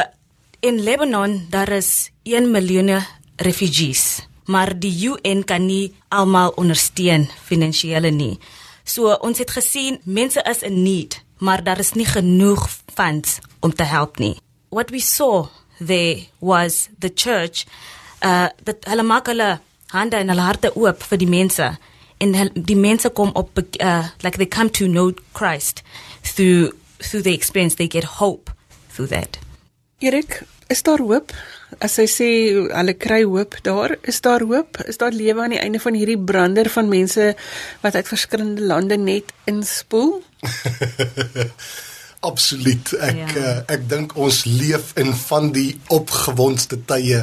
in 0.61 0.83
Libanon 0.83 1.47
daar 1.51 1.69
is 1.69 2.11
1 2.23 2.51
miljoen 2.51 2.99
refugees, 3.37 4.27
maar 4.45 4.79
die 4.79 4.93
UN 5.09 5.45
kan 5.45 5.67
nie 5.67 5.95
almal 6.09 6.51
ondersteun 6.57 7.29
finansiële 7.45 8.11
nie. 8.11 8.39
So 8.85 9.15
ons 9.15 9.39
het 9.39 9.51
gesien 9.51 10.01
mense 10.05 10.43
is 10.43 10.63
in 10.63 10.83
need 10.83 11.23
maar 11.39 11.65
daar 11.65 11.79
is 11.79 11.93
nie 11.93 12.07
genoeg 12.07 12.69
funds 12.95 13.39
om 13.61 13.75
te 13.75 13.83
help 13.83 14.19
nie. 14.19 14.37
What 14.69 14.91
we 14.91 15.01
saw 15.01 15.47
there 15.81 16.27
was 16.41 16.89
the 16.99 17.13
church 17.15 17.67
uh 18.23 18.49
dat 18.65 18.85
hulle 18.91 19.03
maak 19.03 19.27
hulle 19.27 19.59
hande 19.95 20.17
en 20.17 20.29
hulle 20.29 20.47
harte 20.51 20.75
oop 20.75 21.03
vir 21.11 21.19
die 21.19 21.31
mense 21.31 21.71
en 22.19 22.35
die 22.55 22.77
mense 22.77 23.11
kom 23.11 23.31
op 23.35 23.59
uh 23.59 24.09
like 24.23 24.39
they 24.39 24.47
come 24.47 24.71
to 24.71 24.87
know 24.87 25.13
Christ 25.33 25.83
through 26.23 26.73
through 26.99 27.23
the 27.23 27.35
experience 27.35 27.77
they 27.77 27.89
get 27.89 28.05
hope 28.05 28.51
through 28.95 29.09
that. 29.09 29.39
Erik, 30.01 30.43
is 30.67 30.83
daar 30.83 30.99
hoop? 30.99 31.33
As 31.79 31.97
hy 32.01 32.07
sê 32.11 32.29
hulle 32.71 32.95
kry 32.99 33.23
hoop 33.27 33.59
daar, 33.67 33.97
is 34.03 34.21
daar 34.25 34.43
hoop? 34.43 34.81
Is 34.91 34.99
daar 34.99 35.15
lewe 35.15 35.43
aan 35.43 35.55
die 35.55 35.61
einde 35.63 35.81
van 35.83 35.95
hierdie 35.95 36.19
brander 36.19 36.71
van 36.71 36.91
mense 36.91 37.35
wat 37.83 37.95
uit 37.95 38.09
verskillende 38.09 38.67
lande 38.67 38.99
net 38.99 39.33
inspoel? 39.47 40.19
Absoluut. 42.21 42.93
Ek 42.99 43.35
ja. 43.35 43.43
uh, 43.43 43.59
ek 43.71 43.85
dink 43.91 44.17
ons 44.19 44.43
leef 44.45 44.95
in 44.99 45.13
van 45.29 45.53
die 45.55 45.79
opgewondste 45.95 46.81
tye 46.91 47.23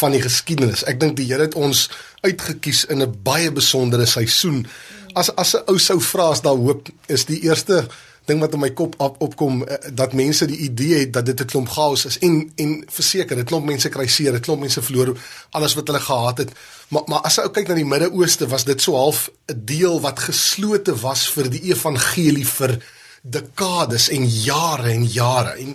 van 0.00 0.14
die 0.16 0.22
geskiedenis. 0.24 0.84
Ek 0.88 1.00
dink 1.00 1.18
die 1.18 1.26
Here 1.28 1.44
het 1.44 1.56
ons 1.58 1.88
uitget 2.24 2.62
kies 2.64 2.84
in 2.88 3.02
'n 3.02 3.16
baie 3.24 3.50
besondere 3.52 4.06
seisoen. 4.06 4.66
As 5.12 5.28
as 5.36 5.54
'n 5.56 5.64
ou 5.66 5.78
sou 5.78 6.00
vra 6.00 6.30
as 6.30 6.40
daar 6.40 6.56
hoop 6.56 6.88
is 7.06 7.24
die 7.24 7.42
eerste 7.42 7.88
ding 8.24 8.40
wat 8.40 8.52
in 8.52 8.60
my 8.60 8.70
kop 8.70 8.94
op, 8.98 9.16
opkom 9.20 9.62
uh, 9.62 9.76
dat 9.92 10.12
mense 10.12 10.46
die 10.46 10.60
idee 10.68 10.98
het 10.98 11.12
dat 11.12 11.26
dit 11.26 11.40
'n 11.40 11.46
klomp 11.46 11.68
chaos 11.68 12.04
is 12.04 12.18
en 12.18 12.52
en 12.56 12.84
verseker 12.88 13.36
dit 13.36 13.46
klomp 13.46 13.66
mense 13.66 13.88
kry 13.88 14.06
seer, 14.06 14.32
dit 14.32 14.42
klomp 14.42 14.60
mense 14.60 14.82
verloor 14.82 15.16
alles 15.50 15.74
wat 15.74 15.86
hulle 15.86 16.00
gehad 16.00 16.38
het. 16.38 16.50
Maar 16.88 17.02
maar 17.06 17.20
as 17.20 17.36
jy 17.36 17.50
kyk 17.50 17.68
na 17.68 17.74
die 17.74 17.84
Midde-Ooste 17.84 18.48
was 18.48 18.64
dit 18.64 18.82
so 18.82 18.94
half 18.94 19.30
'n 19.48 19.62
deel 19.64 20.00
wat 20.00 20.18
geslote 20.18 20.94
was 20.94 21.28
vir 21.28 21.50
die 21.50 21.62
evangelie 21.72 22.46
vir 22.46 22.80
dekades 23.20 24.08
en 24.08 24.28
jare 24.28 24.90
en 24.90 25.04
jare 25.04 25.56
en 25.58 25.74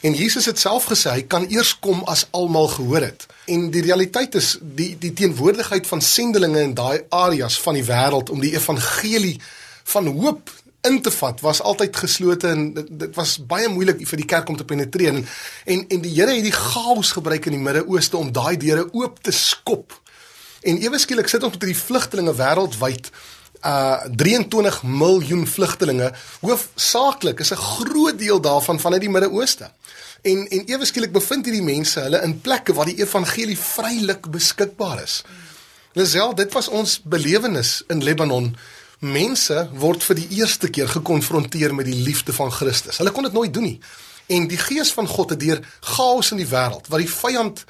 en 0.00 0.14
Jesus 0.16 0.46
het 0.48 0.58
self 0.58 0.86
gesê 0.88 1.12
hy 1.12 1.24
kan 1.28 1.44
eers 1.52 1.74
kom 1.78 1.98
as 2.08 2.22
almal 2.32 2.70
gehoor 2.72 3.04
het. 3.04 3.26
En 3.52 3.66
die 3.70 3.82
realiteit 3.84 4.34
is 4.34 4.54
die 4.60 4.94
die 4.98 5.12
teenwoordigheid 5.12 5.86
van 5.86 6.00
sendelinge 6.00 6.62
in 6.64 6.72
daai 6.74 7.02
areas 7.08 7.58
van 7.60 7.76
die 7.76 7.84
wêreld 7.84 8.32
om 8.32 8.40
die 8.40 8.54
evangelie 8.56 9.36
van 9.92 10.06
hoop 10.06 10.48
in 10.88 11.02
te 11.04 11.10
vat 11.12 11.40
was 11.44 11.60
altyd 11.60 11.96
geslote 11.96 12.48
en 12.48 12.62
dit, 12.74 12.86
dit 13.02 13.16
was 13.16 13.36
baie 13.44 13.68
moeilik 13.68 14.00
vir 14.08 14.22
die 14.22 14.28
kerk 14.28 14.48
om 14.48 14.56
te 14.56 14.64
penetreer 14.64 15.12
en 15.12 15.26
en, 15.64 15.84
en 15.88 16.00
die 16.00 16.14
Here 16.14 16.32
het 16.32 16.48
die 16.48 16.56
chaos 16.56 17.12
gebruik 17.12 17.50
in 17.50 17.58
die 17.58 17.64
Midde-Ooste 17.64 18.16
om 18.16 18.32
daai 18.32 18.56
deure 18.56 18.88
oop 18.92 19.20
te 19.22 19.34
skop. 19.36 19.92
En 20.64 20.80
ewe 20.80 20.98
skielik 21.00 21.28
sit 21.28 21.44
ons 21.44 21.52
met 21.52 21.68
hierdie 21.68 21.82
vlugtelinge 21.82 22.34
wêreldwyd 22.40 23.12
uh 23.64 24.04
23 24.16 24.82
miljoen 24.82 25.46
vlugtelinge 25.46 26.12
hoofsaaklik 26.40 27.40
is 27.40 27.52
'n 27.52 27.56
groot 27.56 28.18
deel 28.18 28.40
daarvan 28.40 28.80
vanuit 28.80 29.00
die 29.00 29.10
Midde-Ooste. 29.10 29.70
En 30.22 30.48
en 30.48 30.64
ewe 30.66 30.84
skielik 30.84 31.12
bevind 31.12 31.44
hierdie 31.44 31.62
mense 31.62 32.00
hulle 32.00 32.22
in 32.22 32.40
plekke 32.40 32.72
waar 32.72 32.86
die 32.86 33.00
evangelie 33.00 33.58
vrylik 33.58 34.30
beskikbaar 34.30 35.02
is. 35.02 35.22
Lisel, 35.92 36.34
dit 36.34 36.52
was 36.52 36.68
ons 36.68 37.00
belewenis 37.02 37.82
in 37.88 38.02
Libanon 38.02 38.56
mense 38.98 39.68
word 39.72 40.04
vir 40.04 40.16
die 40.16 40.28
eerste 40.40 40.68
keer 40.68 40.88
gekonfronteer 40.88 41.74
met 41.74 41.88
die 41.88 42.02
liefde 42.04 42.32
van 42.32 42.52
Christus. 42.52 43.00
Hulle 43.00 43.10
kon 43.10 43.22
dit 43.22 43.32
nooit 43.32 43.52
doen 43.54 43.62
nie. 43.62 43.80
En 44.30 44.46
die 44.46 44.58
gees 44.60 44.92
van 44.92 45.08
God 45.10 45.30
het 45.30 45.40
deur 45.40 45.60
chaos 45.80 46.30
in 46.30 46.38
die 46.38 46.46
wêreld 46.46 46.86
wat 46.92 47.02
die 47.02 47.10
vyand 47.10 47.64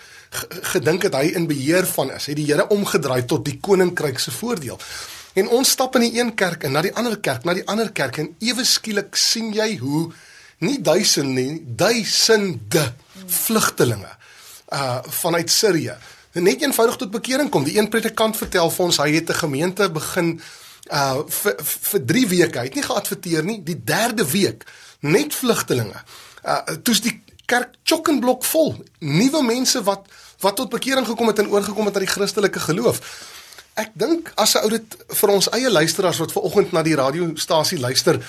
gedink 0.74 1.06
het 1.08 1.14
hy 1.16 1.30
in 1.38 1.46
beheer 1.48 1.86
van 1.86 2.10
is, 2.12 2.26
het 2.28 2.36
die 2.36 2.44
Here 2.50 2.66
omgedraai 2.68 3.24
tot 3.24 3.44
die 3.46 3.56
koninkryk 3.62 4.18
se 4.20 4.34
voordeel. 4.34 4.78
En 5.34 5.48
ons 5.48 5.70
stap 5.70 5.94
in 5.94 6.00
die 6.00 6.18
een 6.18 6.34
kerk 6.34 6.64
en 6.64 6.72
na 6.72 6.82
die 6.82 6.94
ander 6.94 7.18
kerk, 7.20 7.44
na 7.44 7.54
die 7.54 7.66
ander 7.66 7.92
kerk 7.92 8.18
en 8.18 8.34
ewe 8.38 8.64
skielik 8.64 9.16
sien 9.16 9.52
jy 9.54 9.76
hoe 9.78 10.08
nie 10.58 10.80
duisende 10.82 11.40
nie, 11.40 11.60
duisende 11.64 12.92
vlugtelinge 13.26 14.16
uh 14.70 15.02
vanuit 15.22 15.50
Sirië 15.50 15.96
net 16.32 16.62
eenvoudig 16.62 16.96
tot 16.96 17.10
bekering 17.10 17.50
kom. 17.50 17.64
Die 17.64 17.78
een 17.78 17.88
predikant 17.90 18.36
vertel 18.36 18.70
vir 18.70 18.84
ons 18.84 18.98
hy 19.02 19.10
het 19.14 19.30
'n 19.30 19.42
gemeente 19.42 19.90
begin 19.90 20.40
uh 20.92 21.22
vir 21.26 21.54
vir 21.62 22.04
3 22.04 22.26
weke. 22.28 22.58
Hy 22.58 22.64
het 22.64 22.74
nie 22.74 22.82
geadverteer 22.82 23.44
nie. 23.44 23.62
Die 23.62 23.76
3de 23.84 24.30
week 24.30 24.64
net 25.00 25.34
vlugtelinge. 25.34 26.02
Uh 26.44 26.62
toets 26.82 27.00
die 27.00 27.22
kerk 27.46 27.74
chokkenblok 27.82 28.44
vol. 28.44 28.84
Nuwe 28.98 29.42
mense 29.42 29.82
wat 29.82 30.06
wat 30.40 30.56
tot 30.56 30.70
bekering 30.70 31.06
gekom 31.06 31.26
het 31.26 31.38
en 31.38 31.50
oorgekom 31.50 31.86
het 31.86 31.94
aan 31.94 32.06
die 32.06 32.14
Christelike 32.14 32.60
geloof. 32.60 33.00
Ek 33.80 33.94
dink 33.96 34.32
as 34.36 34.54
'n 34.56 34.64
ou 34.64 34.70
dit 34.70 34.96
vir 35.08 35.30
ons 35.30 35.50
eie 35.56 35.70
luisteraars 35.70 36.20
wat 36.20 36.32
ver 36.32 36.42
oggend 36.42 36.72
na 36.72 36.82
die 36.82 36.94
radiostasie 36.94 37.78
luister, 37.78 38.20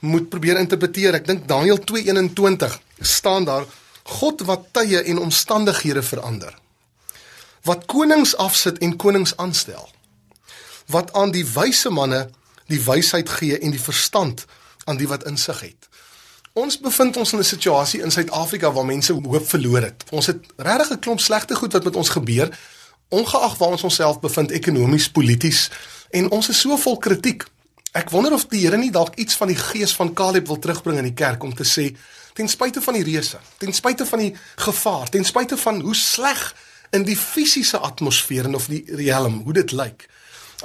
moet 0.00 0.28
probeer 0.28 0.58
interpreteer. 0.58 1.14
Ek 1.14 1.26
dink 1.26 1.48
Daniël 1.48 1.78
2:21 1.78 2.78
staan 3.00 3.44
daar 3.44 3.64
God 4.02 4.40
wat 4.40 4.72
tye 4.72 5.02
en 5.02 5.18
omstandighede 5.18 6.02
verander. 6.02 6.54
Wat 7.62 7.86
konings 7.86 8.36
afsit 8.36 8.78
en 8.78 8.96
konings 8.96 9.36
aanstel 9.36 9.90
wat 10.90 11.12
aan 11.12 11.30
die 11.30 11.46
wyse 11.46 11.90
manne 11.90 12.28
die 12.66 12.80
wysheid 12.82 13.28
gee 13.28 13.58
en 13.58 13.70
die 13.70 13.82
verstand 13.82 14.44
aan 14.84 14.96
die 14.96 15.08
wat 15.08 15.26
insig 15.26 15.60
het. 15.60 15.88
Ons 16.52 16.80
bevind 16.82 17.16
ons 17.16 17.32
in 17.32 17.38
'n 17.38 17.44
situasie 17.44 18.02
in 18.02 18.10
Suid-Afrika 18.10 18.72
waar 18.72 18.84
mense 18.84 19.12
hoop 19.12 19.48
verloor 19.48 19.82
het. 19.82 20.04
Ons 20.10 20.26
het 20.26 20.42
regtig 20.56 20.90
'n 20.90 20.98
klomp 20.98 21.20
slegte 21.20 21.54
goed 21.54 21.72
wat 21.72 21.84
met 21.84 21.96
ons 21.96 22.08
gebeur, 22.08 22.58
ongeag 23.10 23.56
waar 23.58 23.74
ons 23.76 23.86
onsself 23.86 24.20
bevind 24.22 24.50
ekonomies, 24.54 25.10
polities 25.10 25.68
en 26.10 26.30
ons 26.30 26.48
is 26.48 26.60
so 26.60 26.76
vol 26.78 26.98
kritiek. 27.02 27.44
Ek 27.94 28.10
wonder 28.14 28.34
of 28.36 28.46
die 28.50 28.62
Here 28.62 28.78
nie 28.78 28.92
dalk 28.94 29.16
iets 29.18 29.34
van 29.38 29.50
die 29.50 29.58
gees 29.58 29.94
van 29.98 30.12
Caleb 30.14 30.46
wil 30.46 30.58
terugbring 30.62 31.00
in 31.02 31.08
die 31.10 31.16
kerk 31.18 31.42
om 31.42 31.54
te 31.54 31.66
sê 31.66 31.90
ten 32.38 32.48
spyte 32.48 32.82
van 32.82 32.94
die 32.94 33.04
reëse, 33.04 33.40
ten 33.58 33.74
spyte 33.74 34.06
van 34.06 34.22
die 34.22 34.30
gevaar, 34.62 35.10
ten 35.10 35.26
spyte 35.26 35.58
van 35.58 35.80
hoe 35.82 35.96
sleg 35.98 36.44
in 36.94 37.02
die 37.06 37.18
fisiese 37.18 37.78
atmosfeer 37.82 38.46
en 38.46 38.54
of 38.58 38.68
die 38.70 38.84
riem, 38.86 39.40
hoe 39.46 39.56
dit 39.58 39.74
lyk. 39.74 40.06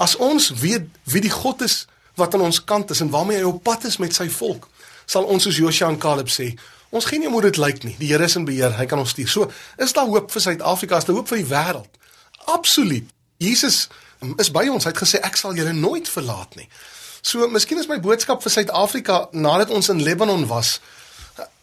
As 0.01 0.15
ons 0.21 0.51
weet 0.61 0.85
wie 1.09 1.23
die 1.25 1.33
God 1.33 1.65
is 1.65 1.85
wat 2.19 2.37
aan 2.37 2.45
ons 2.45 2.61
kant 2.63 2.93
is 2.93 3.01
en 3.03 3.11
waarmee 3.13 3.41
hy 3.41 3.49
op 3.49 3.63
pad 3.65 3.89
is 3.89 3.97
met 4.01 4.13
sy 4.15 4.29
volk, 4.31 4.69
sal 5.05 5.27
ons 5.29 5.45
soos 5.45 5.57
Josua 5.59 5.89
en 5.91 5.99
Caleb 6.01 6.29
sê, 6.31 6.53
ons 6.95 7.05
gee 7.09 7.19
nie 7.19 7.27
om 7.27 7.35
hoe 7.35 7.47
dit 7.49 7.59
lyk 7.59 7.83
nie. 7.83 7.95
Die 7.99 8.13
Here 8.13 8.29
is 8.29 8.37
in 8.39 8.45
beheer, 8.47 8.77
hy 8.77 8.85
kan 8.89 9.01
ons 9.01 9.11
stuur. 9.11 9.29
So, 9.29 9.49
is 9.81 9.93
daar 9.97 10.07
hoop 10.07 10.31
vir 10.31 10.45
Suid-Afrika, 10.45 11.01
is 11.01 11.09
daar 11.09 11.17
hoop 11.17 11.33
vir 11.33 11.41
die 11.41 11.49
wêreld? 11.49 12.04
Absoluut. 12.45 13.09
Jesus 13.37 13.87
is 14.37 14.51
by 14.51 14.67
ons. 14.71 14.85
Hy 14.85 14.93
het 14.93 15.01
gesê 15.03 15.21
ek 15.25 15.37
sal 15.39 15.57
julle 15.57 15.73
nooit 15.73 16.09
verlaat 16.09 16.55
nie. 16.55 16.67
So, 17.25 17.47
miskien 17.49 17.81
is 17.81 17.89
my 17.89 17.97
boodskap 17.99 18.43
vir 18.45 18.53
Suid-Afrika 18.53 19.25
nadat 19.33 19.73
ons 19.73 19.89
in 19.89 20.03
Lebanon 20.05 20.45
was, 20.47 20.79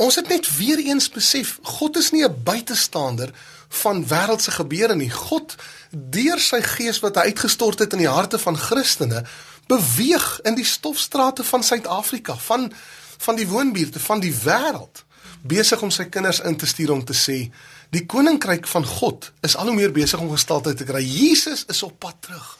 ons 0.02 0.18
het 0.18 0.28
net 0.28 0.48
weer 0.56 0.80
eens 0.82 1.06
besef, 1.08 1.58
God 1.78 1.96
is 1.96 2.10
nie 2.10 2.24
'n 2.26 2.42
buitestander 2.44 3.30
van 3.68 4.04
wêreldse 4.06 4.50
gebeure 4.50 4.94
nie. 4.94 5.10
God 5.10 5.54
deur 5.90 6.40
sy 6.40 6.60
gees 6.62 7.00
wat 7.00 7.14
hy 7.16 7.30
uitgestort 7.32 7.78
het 7.78 7.92
in 7.92 7.98
die 7.98 8.10
harte 8.10 8.38
van 8.38 8.58
Christene 8.58 9.24
beweeg 9.66 10.40
in 10.42 10.54
die 10.54 10.64
stofstrate 10.64 11.44
van 11.44 11.62
Suid-Afrika, 11.62 12.36
van 12.36 12.72
van 13.22 13.36
die 13.36 13.48
woonbuurte 13.48 14.00
van 14.00 14.20
die 14.20 14.34
wêreld 14.34 15.04
besig 15.42 15.82
om 15.82 15.90
sy 15.90 16.08
kinders 16.10 16.40
in 16.40 16.56
te 16.56 16.66
stuur 16.66 16.90
om 16.90 17.04
te 17.04 17.14
sê 17.14 17.36
die 17.92 18.06
koninkryk 18.08 18.66
van 18.66 18.86
God 18.88 19.30
is 19.44 19.56
al 19.56 19.68
hoe 19.68 19.76
meer 19.76 19.92
besig 19.92 20.20
om 20.20 20.30
gestalte 20.32 20.72
te 20.74 20.86
kry. 20.88 21.02
Jesus 21.04 21.66
is 21.68 21.82
op 21.84 21.98
pad 22.00 22.16
terug. 22.24 22.58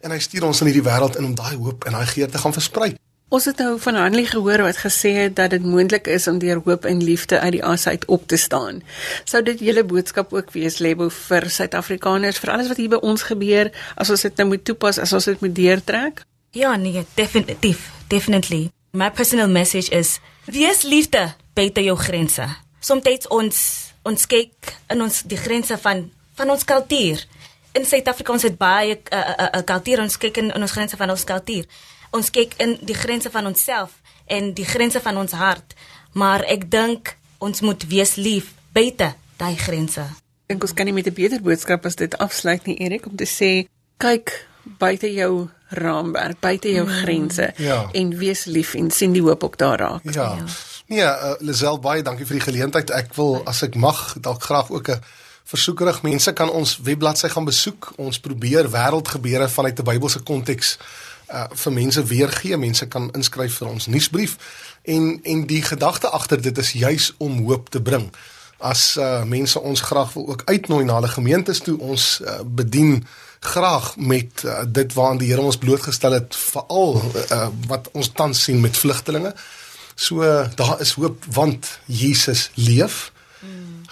En 0.00 0.10
hy 0.14 0.18
stuur 0.18 0.48
ons 0.48 0.62
in 0.64 0.70
hierdie 0.70 0.84
wêreld 0.86 1.18
in 1.20 1.28
om 1.28 1.34
daai 1.36 1.54
hoop 1.60 1.84
en 1.86 1.98
daai 1.98 2.08
geur 2.08 2.30
te 2.30 2.40
gaan 2.40 2.56
versprei. 2.56 2.94
Ons 3.32 3.46
het 3.48 3.60
nou 3.62 3.78
van 3.80 3.96
Hanlie 3.96 4.26
gehoor 4.28 4.64
wat 4.64 4.80
gesê 4.82 5.12
het 5.16 5.36
dat 5.36 5.54
dit 5.54 5.64
moontlik 5.64 6.08
is 6.08 6.26
om 6.28 6.40
deur 6.40 6.60
hoop 6.64 6.84
en 6.88 7.04
liefde 7.04 7.38
uit 7.40 7.54
die 7.56 7.62
as 7.64 7.86
uit 7.86 8.04
op 8.12 8.26
te 8.28 8.36
staan. 8.36 8.82
Sou 9.24 9.40
dit 9.44 9.60
julle 9.60 9.84
boodskap 9.88 10.32
ook 10.36 10.52
wees 10.52 10.80
Lebo 10.84 11.08
vir 11.08 11.48
Suid-Afrikaners 11.48 12.40
vir 12.40 12.52
alles 12.52 12.68
wat 12.72 12.80
hier 12.80 12.92
by 12.92 13.00
ons 13.00 13.24
gebeur 13.28 13.72
as 13.96 14.12
ons 14.12 14.26
dit 14.28 14.36
nou 14.40 14.50
moet 14.52 14.64
toepas, 14.64 15.00
as 15.00 15.12
ons 15.12 15.30
dit 15.32 15.40
moet 15.40 15.54
deurtrek? 15.54 16.24
Ja, 16.52 16.76
nee, 16.76 17.06
definitief, 17.16 17.88
definitely. 18.08 18.70
My 18.92 19.08
personal 19.10 19.48
message 19.48 19.92
is 19.92 20.18
wees 20.44 20.84
liefde 20.84 21.32
buite 21.56 21.84
jou 21.84 21.96
grense. 21.96 22.48
Soms 22.80 23.28
ons 23.28 23.91
ons 24.02 24.26
kyk 24.26 24.76
in 24.88 25.02
ons 25.02 25.22
die 25.22 25.38
grense 25.38 25.78
van 25.78 26.10
van 26.34 26.50
ons 26.50 26.64
kultuur. 26.64 27.26
In 27.72 27.84
Suid-Afrika 27.84 28.32
ons 28.32 28.42
het 28.42 28.56
baie 28.58 28.94
'n 28.94 29.14
uh, 29.14 29.18
uh, 29.18 29.48
uh, 29.54 29.64
kultuur 29.64 30.00
ons 30.00 30.16
kyk 30.16 30.36
in, 30.36 30.50
in 30.50 30.62
ons 30.62 30.72
grense 30.72 30.96
van 30.96 31.10
ons 31.10 31.24
kultuur 31.24 31.66
ons 32.12 32.30
kyk 32.32 32.56
in 32.62 32.76
die 32.84 32.96
grense 32.96 33.30
van 33.32 33.48
onsself 33.48 33.96
en 34.30 34.52
die 34.56 34.66
grense 34.68 35.00
van 35.02 35.18
ons 35.20 35.34
hart, 35.36 35.74
maar 36.16 36.44
ek 36.48 36.68
dink 36.72 37.16
ons 37.42 37.64
moet 37.64 37.84
wees 37.90 38.14
lief 38.20 38.52
buite 38.76 39.12
daai 39.40 39.56
grense. 39.58 40.04
Ek 40.46 40.54
dink 40.54 40.66
ons 40.68 40.76
kan 40.76 40.86
nie 40.86 40.94
met 40.94 41.08
'n 41.08 41.14
beter 41.14 41.40
boodskap 41.40 41.86
as 41.86 41.96
dit 41.96 42.12
afsluit 42.18 42.66
nie, 42.66 42.76
Erik, 42.78 43.06
om 43.06 43.16
te 43.16 43.26
sê 43.26 43.66
kyk 43.98 44.46
buite 44.78 45.08
jou 45.12 45.48
raamwerk, 45.70 46.40
buite 46.40 46.68
jou 46.68 46.86
mm, 46.86 47.02
grense 47.02 47.52
ja. 47.56 47.88
en 47.92 48.18
wees 48.18 48.44
lief 48.44 48.74
en 48.74 48.90
sien 48.90 49.12
die 49.12 49.22
hoop 49.22 49.44
ook 49.44 49.58
daar 49.58 49.78
raak. 49.78 50.02
Ja. 50.04 50.36
ja. 50.36 50.44
Nee, 50.92 51.00
uh, 51.00 51.32
Lisel 51.38 51.78
baie 51.80 52.02
dankie 52.04 52.26
vir 52.28 52.36
die 52.36 52.44
geleentheid. 52.44 52.90
Ek 52.92 53.14
wil 53.16 53.38
as 53.48 53.62
ek 53.64 53.78
mag 53.80 54.00
dalk 54.20 54.42
graag 54.44 54.68
ook 54.68 54.90
'n 54.92 55.00
versoekerig 55.48 56.02
mense 56.02 56.32
kan 56.32 56.50
ons 56.50 56.76
webbladsy 56.84 57.28
gaan 57.32 57.48
besoek. 57.48 57.92
Ons 57.96 58.20
probeer 58.20 58.68
wêreldgebeure 58.68 59.48
vanuit 59.48 59.78
'n 59.78 59.84
Bybelse 59.84 60.20
konteks 60.20 60.76
uh, 61.32 61.44
vir 61.48 61.72
mense 61.72 62.04
weergee. 62.04 62.56
Mense 62.56 62.86
kan 62.86 63.08
inskryf 63.12 63.54
vir 63.54 63.68
ons 63.68 63.86
nuusbrief 63.86 64.36
en 64.82 65.20
en 65.22 65.46
die 65.46 65.62
gedagte 65.62 66.08
agter 66.08 66.42
dit 66.42 66.58
is 66.58 66.72
juis 66.72 67.14
om 67.16 67.40
hoop 67.46 67.70
te 67.70 67.80
bring. 67.80 68.12
As 68.58 68.96
uh, 68.96 69.24
mense 69.24 69.60
ons 69.60 69.80
graag 69.80 70.12
wil 70.12 70.28
ook 70.28 70.42
uitnooi 70.44 70.84
na 70.84 70.94
hulle 70.94 71.08
gemeentes 71.08 71.60
toe, 71.60 71.78
ons 71.78 72.20
uh, 72.20 72.40
bedien 72.44 73.06
graag 73.40 73.96
met 73.96 74.44
uh, 74.44 74.60
dit 74.68 74.92
waaraan 74.92 75.18
die 75.18 75.32
Here 75.32 75.40
ons 75.40 75.56
blootgestel 75.58 76.12
het, 76.12 76.36
veral 76.36 77.00
uh, 77.30 77.48
wat 77.66 77.88
ons 77.92 78.12
tans 78.12 78.42
sien 78.42 78.60
met 78.60 78.76
vlugtelinge. 78.76 79.34
So 79.94 80.48
daar 80.54 80.80
is 80.80 80.92
hoop 80.92 81.24
want 81.24 81.78
Jesus 81.86 82.50
leef. 82.54 83.12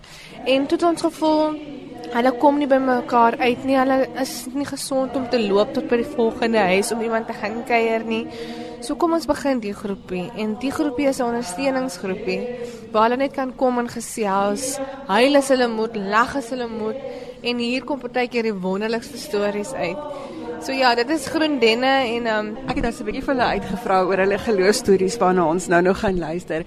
En 0.46 0.70
tot 0.70 0.86
ons 0.86 1.10
gevoel 1.10 1.74
Hulle 2.12 2.32
kom 2.40 2.58
nie 2.58 2.68
by 2.70 2.78
mekaar 2.82 3.36
uit 3.40 3.64
nie. 3.64 3.76
Hulle 3.76 4.06
is 4.22 4.46
nie 4.54 4.66
gesond 4.68 5.16
om 5.16 5.26
te 5.30 5.40
loop 5.42 5.74
tot 5.74 5.88
by 5.90 6.00
die 6.02 6.14
volgende 6.14 6.62
huis 6.70 6.92
om 6.94 7.02
iemand 7.02 7.26
te 7.26 7.36
gaan 7.36 7.62
kuier 7.68 8.04
nie. 8.06 8.24
So 8.84 8.94
kom 9.00 9.16
ons 9.16 9.26
begin 9.26 9.60
die 9.60 9.74
groepie 9.74 10.26
en 10.38 10.54
die 10.62 10.70
groepie 10.70 11.08
is 11.08 11.18
'n 11.20 11.30
ondersteuningsgroepie 11.32 12.40
waar 12.92 13.08
hulle 13.08 13.16
net 13.16 13.32
kan 13.32 13.54
kom 13.56 13.78
en 13.78 13.88
gesels. 13.88 14.78
Huil 15.08 15.36
as 15.36 15.48
hulle 15.48 15.68
moet, 15.68 15.96
lag 15.96 16.36
as 16.36 16.50
hulle 16.50 16.68
moet 16.68 16.96
en 17.42 17.58
hier 17.58 17.84
kom 17.84 17.98
partykeer 17.98 18.42
die 18.42 18.54
wonderlikste 18.54 19.18
stories 19.18 19.72
uit. 19.72 19.98
So 20.62 20.72
ja, 20.72 20.94
dit 20.94 21.10
is 21.10 21.26
Groendenne 21.26 21.92
en 22.16 22.26
um, 22.26 22.56
ek 22.68 22.76
het 22.76 22.82
dan 22.82 22.92
'n 22.92 23.04
bietjie 23.04 23.24
vir 23.24 23.34
hulle 23.34 23.52
uitgevra 23.56 24.02
oor 24.02 24.18
hulle 24.18 24.38
geloofstories 24.38 25.18
waarna 25.18 25.44
ons 25.44 25.66
nou 25.66 25.82
nog 25.82 25.98
gaan 25.98 26.18
luister. 26.18 26.64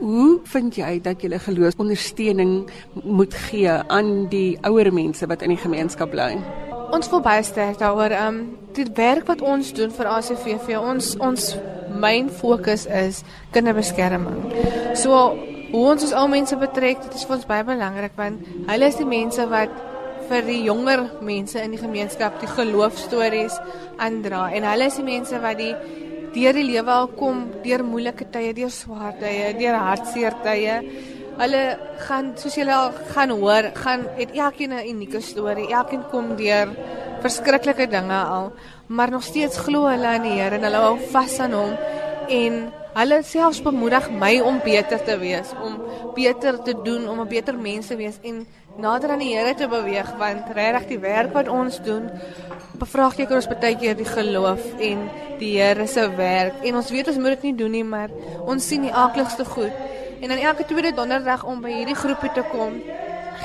Hoe 0.00 0.40
vind 0.48 0.76
jy 0.80 0.94
dat 1.04 1.20
jy 1.20 1.38
geloofsondersteuning 1.44 2.70
moet 3.04 3.34
gee 3.50 3.68
aan 3.68 4.30
die 4.32 4.56
ouer 4.64 4.88
mense 4.96 5.26
wat 5.28 5.42
in 5.44 5.52
die 5.52 5.60
gemeenskap 5.60 6.14
bly? 6.14 6.38
Ons 6.90 7.10
voel 7.12 7.20
baie 7.20 7.42
sterk 7.44 7.76
daaroor. 7.82 8.14
Ehm 8.16 8.40
um, 8.40 8.40
die 8.72 8.86
werk 8.96 9.26
wat 9.28 9.42
ons 9.42 9.72
doen 9.76 9.90
vir 9.92 10.08
ACVV, 10.08 10.78
ons 10.78 11.12
ons 11.18 11.50
myn 12.00 12.30
fokus 12.30 12.86
is 12.86 13.20
kinderbeskerming. 13.52 14.40
So 14.96 15.36
hoe 15.72 15.84
ons 15.92 16.06
ons 16.06 16.16
ou 16.16 16.26
mense 16.32 16.56
betrek, 16.56 17.02
dit 17.04 17.14
is 17.20 17.26
vir 17.26 17.36
ons 17.36 17.48
baie 17.50 17.66
belangrik 17.66 18.16
want 18.16 18.46
hulle 18.70 18.88
is 18.88 18.96
die 18.96 19.08
mense 19.10 19.46
wat 19.52 19.74
vir 20.30 20.46
die 20.46 20.62
jonger 20.64 21.08
mense 21.26 21.58
in 21.60 21.74
die 21.74 21.80
gemeenskap 21.80 22.38
die 22.40 22.50
geloofstories 22.54 23.56
aandra 23.98 24.46
en 24.54 24.66
hulle 24.68 24.86
is 24.86 24.98
die 25.00 25.06
mense 25.06 25.40
wat 25.42 25.58
die 25.58 25.74
deur 26.34 26.52
die 26.52 26.64
lewe 26.64 26.90
al 26.90 27.08
kom, 27.18 27.46
deur 27.64 27.84
moeilike 27.84 28.28
tye, 28.32 28.52
deur 28.56 28.70
swaar 28.70 29.16
tye, 29.20 29.52
deur 29.58 29.78
hartseer 29.78 30.36
tye. 30.44 30.76
Hulle 31.40 31.62
gaan 32.06 32.34
soos 32.36 32.56
julle 32.58 32.74
al 32.74 32.90
gaan 33.14 33.30
hoor, 33.30 33.70
gaan 33.74 34.06
het 34.18 34.34
elkeen 34.36 34.72
'n 34.72 34.88
unieke 34.88 35.20
storie. 35.20 35.70
Elkeen 35.72 36.04
kom 36.10 36.36
deur 36.36 36.68
verskriklike 37.22 37.86
dinge 37.86 38.20
al, 38.24 38.52
maar 38.86 39.10
nog 39.10 39.22
steeds 39.22 39.58
glo 39.58 39.86
hulle 39.86 40.06
aan 40.06 40.22
die 40.22 40.40
Here 40.40 40.56
en 40.56 40.62
hulle 40.62 40.76
hou 40.76 40.98
vas 41.12 41.38
aan 41.40 41.52
hom 41.52 41.72
en 42.28 42.72
hulle 42.94 43.22
selfs 43.22 43.62
bemoedig 43.62 44.10
my 44.10 44.40
om 44.40 44.60
beter 44.64 45.02
te 45.04 45.16
wees, 45.18 45.52
om 45.62 45.78
beter 46.14 46.62
te 46.62 46.74
doen, 46.84 47.08
om 47.08 47.20
'n 47.20 47.28
beter 47.28 47.58
mens 47.58 47.86
te 47.86 47.96
wees 47.96 48.18
en 48.22 48.46
nader 48.80 49.14
aan 49.14 49.22
die 49.22 49.34
Here 49.34 49.54
te 49.54 49.68
beweeg 49.68 50.08
want 50.20 50.48
regtig 50.56 50.88
die 50.94 50.98
werk 51.02 51.34
wat 51.36 51.48
ons 51.48 51.80
doen 51.84 52.08
bevraagteken 52.80 53.36
ons 53.36 53.48
baie 53.50 53.76
keer 53.76 53.96
die 53.98 54.08
geloof 54.08 54.62
en 54.80 55.04
die 55.40 55.52
Here 55.58 55.86
se 55.86 56.06
werk. 56.16 56.62
En 56.64 56.80
ons 56.80 56.90
weet 56.92 57.08
ons 57.12 57.20
moet 57.20 57.36
dit 57.36 57.50
nie 57.50 57.56
doen 57.60 57.74
nie 57.76 57.84
maar 57.84 58.12
ons 58.46 58.66
sien 58.66 58.84
die 58.86 58.94
akligste 58.94 59.44
goed. 59.44 59.72
En 60.20 60.28
dan 60.28 60.38
elke 60.38 60.64
tweede 60.68 60.92
donderdag 60.96 61.44
om 61.48 61.60
by 61.64 61.72
hierdie 61.72 61.98
groepie 61.98 62.32
te 62.36 62.44
kom 62.52 62.80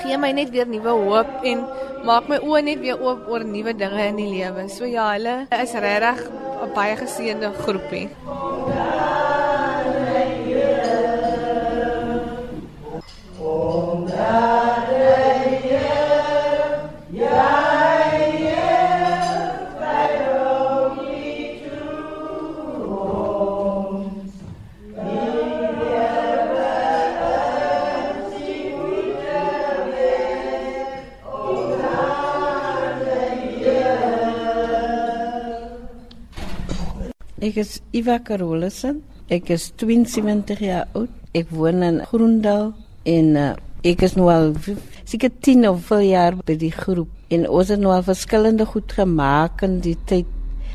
gee 0.01 0.17
my 0.19 0.31
net 0.35 0.51
weer 0.51 0.67
nuwe 0.67 0.91
hoop 1.05 1.45
en 1.47 1.61
maak 2.07 2.27
my 2.31 2.41
oë 2.43 2.63
net 2.67 2.81
weer 2.83 2.99
oop 2.99 3.29
oor 3.31 3.45
nuwe 3.47 3.73
dinge 3.77 4.09
in 4.11 4.19
die 4.19 4.27
lewe. 4.31 4.67
So 4.69 4.87
ja 4.89 5.11
hulle 5.13 5.37
is 5.61 5.73
regtig 5.73 6.25
'n 6.65 6.73
baie 6.75 6.95
geseënde 6.95 7.53
groepie 7.63 8.07
Ek 37.55 37.61
is 37.61 37.77
Eva 37.95 38.17
Carolussen. 38.19 38.97
Ek 39.31 39.47
is 39.55 39.69
72 39.79 40.59
jaar 40.59 40.89
oud. 40.91 41.11
Ek 41.31 41.47
woon 41.55 41.85
in 41.87 42.01
Groendal 42.03 42.73
en 43.07 43.29
uh, 43.39 43.45
ek 43.87 44.01
is 44.03 44.17
nou 44.19 44.25
al 44.27 44.49
seker 45.07 45.31
10 45.31 45.63
of 45.69 45.85
veel 45.87 46.03
jaar 46.09 46.35
by 46.35 46.57
die 46.59 46.73
groep 46.75 47.31
en 47.31 47.45
ons 47.47 47.71
het 47.71 47.79
nou 47.79 47.93
al 47.95 48.03
verskillende 48.03 48.67
goed 48.67 48.91
gemaak 48.97 49.63
in 49.63 49.77
die 49.85 49.95
tyd. 50.11 50.27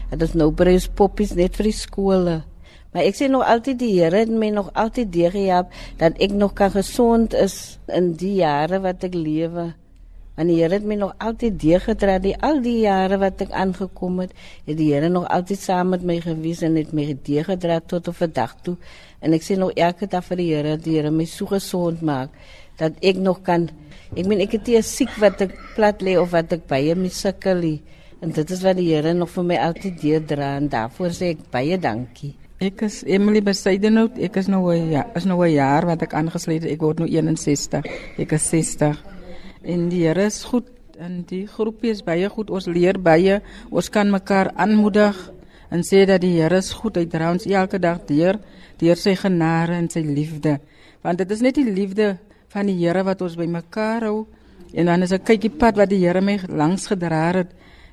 Dit 0.09 0.25
is 0.25 0.33
nou 0.33 0.49
breus 0.57 0.89
poppies 0.89 1.37
net 1.37 1.61
vir 1.61 1.69
die 1.69 1.77
skole. 1.83 2.39
Maar 2.97 3.11
ek 3.11 3.21
sê 3.21 3.29
nog 3.29 3.45
altyd 3.45 3.77
die 3.85 3.93
Here 3.99 4.25
het 4.25 4.33
my 4.33 4.49
nog 4.57 4.73
altyd 4.73 5.13
deurgehelp 5.13 5.77
dat 6.01 6.17
ek 6.17 6.33
nog 6.33 6.57
kan 6.57 6.73
gesond 6.73 7.37
is 7.37 7.77
in 7.93 8.15
die 8.17 8.39
jare 8.41 8.81
wat 8.81 9.05
ek 9.05 9.21
lewe. 9.21 9.75
Want 10.41 10.49
die 10.49 10.63
Here 10.63 10.73
het 10.73 10.87
my 10.89 10.97
nog 10.97 11.11
altyd 11.21 11.59
deurgedra 11.61 12.15
die 12.25 12.33
al 12.41 12.63
die 12.65 12.79
jare 12.87 13.19
wat 13.21 13.43
ek 13.45 13.51
aangekom 13.53 14.23
het, 14.23 14.31
het 14.65 14.79
die 14.79 14.87
Here 14.89 15.11
nog 15.13 15.27
altyd 15.29 15.61
saam 15.61 15.91
met 15.93 16.07
my 16.09 16.17
gewees 16.25 16.63
en 16.65 16.79
het 16.81 16.95
my 16.97 17.05
deurgedra 17.13 17.77
tot 17.85 18.09
op 18.09 18.17
vandag 18.17 18.55
toe. 18.65 18.79
En 19.21 19.37
ek 19.37 19.45
sê 19.45 19.59
nog 19.61 19.77
elke 19.77 20.09
dag 20.09 20.25
vir 20.31 20.41
die 20.41 20.49
Here, 20.55 20.79
die 20.81 20.97
Here 20.97 21.13
my 21.13 21.29
so 21.29 21.51
gesond 21.51 22.01
maak 22.01 22.33
dat 22.81 22.97
ek 23.05 23.21
nog 23.21 23.43
kan 23.45 23.69
ek 24.17 24.25
meen 24.25 24.41
ek 24.41 24.57
het 24.57 24.73
nie 24.73 24.81
siek 24.81 25.13
wat 25.21 25.45
ek 25.45 25.53
plat 25.77 26.01
lê 26.01 26.17
of 26.17 26.33
wat 26.33 26.57
ek 26.57 26.65
baie 26.73 26.97
misukkel 26.97 27.61
nie. 27.61 27.77
En 28.25 28.33
dit 28.33 28.57
is 28.57 28.65
wat 28.65 28.81
die 28.81 28.89
Here 28.95 29.13
nog 29.13 29.35
vir 29.37 29.49
my 29.53 29.61
altyd 29.69 30.01
deurdra 30.01 30.55
en 30.57 30.73
daarvoor 30.73 31.21
sê 31.21 31.35
ek 31.37 31.51
baie 31.53 31.77
dankie. 31.77 32.33
Ek 32.65 32.81
is 32.89 33.03
Emily 33.05 33.45
Besaidenhout. 33.45 34.17
Ek 34.17 34.41
is 34.41 34.49
nou 34.49 34.65
ja, 34.73 35.05
is 35.13 35.29
nou 35.29 35.45
'n 35.45 35.53
jaar 35.53 35.85
wat 35.85 36.01
ek 36.09 36.17
aangesluit 36.17 36.63
het. 36.63 36.73
Ek 36.73 36.81
word 36.81 37.05
nou 37.05 37.09
61. 37.09 37.85
Ek 38.17 38.33
is 38.33 38.49
60. 38.49 39.20
En 39.63 39.89
die 39.89 40.07
Here 40.07 40.25
is 40.25 40.45
goed 40.49 40.69
en 41.01 41.23
die 41.29 41.47
groepie 41.49 41.93
is 41.93 42.03
baie 42.05 42.29
goed. 42.33 42.51
Ons 42.51 42.69
leer 42.69 42.99
baie. 43.01 43.41
Ons 43.71 43.91
kan 43.93 44.09
mekaar 44.11 44.53
aanmoedig 44.57 45.17
en 45.71 45.85
sê 45.85 46.07
dat 46.09 46.23
die 46.25 46.39
Here 46.39 46.61
is 46.61 46.73
goed. 46.77 46.97
Hy 46.97 47.07
dra 47.09 47.31
ons 47.35 47.47
elke 47.47 47.81
dag 47.81 48.01
deur 48.09 48.41
deur 48.81 48.97
sy 48.97 49.13
genade 49.21 49.77
en 49.77 49.91
sy 49.93 50.01
liefde. 50.01 50.57
Want 51.05 51.21
dit 51.21 51.33
is 51.37 51.43
net 51.45 51.59
die 51.61 51.69
liefde 51.69 52.15
van 52.53 52.71
die 52.71 52.79
Here 52.81 53.05
wat 53.05 53.21
ons 53.23 53.37
bymekaar 53.37 54.09
hou. 54.09 54.27
En 54.73 54.87
dan 54.87 55.03
is 55.03 55.13
'n 55.13 55.23
kykie 55.23 55.51
pad 55.51 55.77
wat 55.77 55.91
die 55.91 56.01
Here 56.01 56.21
my 56.21 56.41
langs 56.49 56.87
gedra 56.87 57.33
het. 57.33 57.53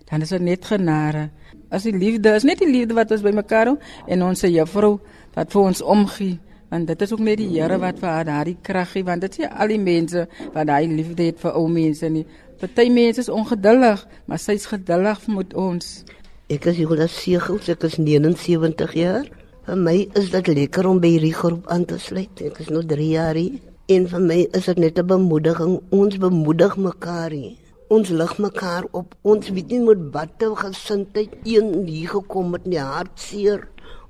Dan 0.10 0.21
is 0.21 0.30
dit 0.30 0.41
net 0.41 0.65
genade. 0.65 1.30
As 1.69 1.84
die 1.84 1.91
liefde 1.91 2.36
is 2.36 2.43
net 2.43 2.60
die 2.60 2.71
liefde 2.71 2.93
wat 2.93 3.12
ons 3.12 3.21
bymekaar 3.21 3.65
hou 3.65 3.77
en 4.08 4.23
ons 4.23 4.39
se 4.39 4.47
juffrou 4.47 4.99
wat 5.36 5.51
vir 5.51 5.62
ons 5.62 5.82
omgee. 5.82 6.39
Want 6.69 6.88
dit 6.88 7.01
is 7.01 7.13
ook 7.13 7.23
net 7.23 7.38
die 7.39 7.47
Here 7.53 7.77
wat 7.80 7.99
vir 8.01 8.10
haar 8.10 8.27
daardie 8.27 8.58
krag 8.62 8.91
gee 8.91 9.03
want 9.08 9.21
dit 9.23 9.32
is 9.32 9.43
nie 9.43 9.47
al 9.47 9.71
die 9.71 9.80
mense 9.80 10.27
wat 10.53 10.67
daai 10.67 10.88
liefde 10.88 11.30
het 11.30 11.39
vir 11.39 11.56
ou 11.56 11.67
mense 11.71 12.10
nie. 12.12 12.25
Party 12.60 12.89
mense 12.89 13.21
is 13.23 13.30
ongeduldig, 13.30 14.03
maar 14.25 14.39
sy's 14.41 14.65
geduldig 14.65 15.27
met 15.32 15.53
ons. 15.53 16.03
Ek 16.49 16.65
is 16.71 16.80
Jola 16.82 17.08
Segels, 17.12 17.69
ek 17.69 17.86
is 17.88 17.97
79 18.01 18.93
jaar. 18.97 19.30
Vir 19.67 19.80
my 19.84 19.95
is 20.15 20.32
dit 20.32 20.47
lekker 20.47 20.88
om 20.88 20.99
by 21.03 21.13
hierdie 21.15 21.36
groep 21.36 21.67
aan 21.71 21.86
te 21.88 21.99
sluit. 21.99 22.43
Ek 22.43 22.60
is 22.63 22.71
nou 22.73 22.84
3 22.88 23.08
jaar 23.13 23.36
hier. 23.36 23.60
En 23.88 24.08
vir 24.12 24.23
my 24.23 24.39
is 24.58 24.65
dit 24.67 24.80
net 24.84 24.99
'n 24.99 25.08
bemoediging. 25.08 25.80
Ons 25.91 26.17
bemoedig 26.17 26.77
mekaar 26.77 27.32
hier. 27.32 27.56
Ons 27.88 28.10
lig 28.10 28.38
mekaar 28.38 28.84
op. 28.91 29.15
Ons 29.23 29.49
weet 29.49 29.69
nie 29.69 29.80
met 29.80 30.12
watter 30.12 30.56
gesindheid 30.56 31.32
een 31.43 31.86
hier 31.88 32.10
gekom 32.10 32.53
het 32.53 32.65
nie, 32.65 32.80
hartseer 32.80 33.67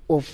of 0.07 0.25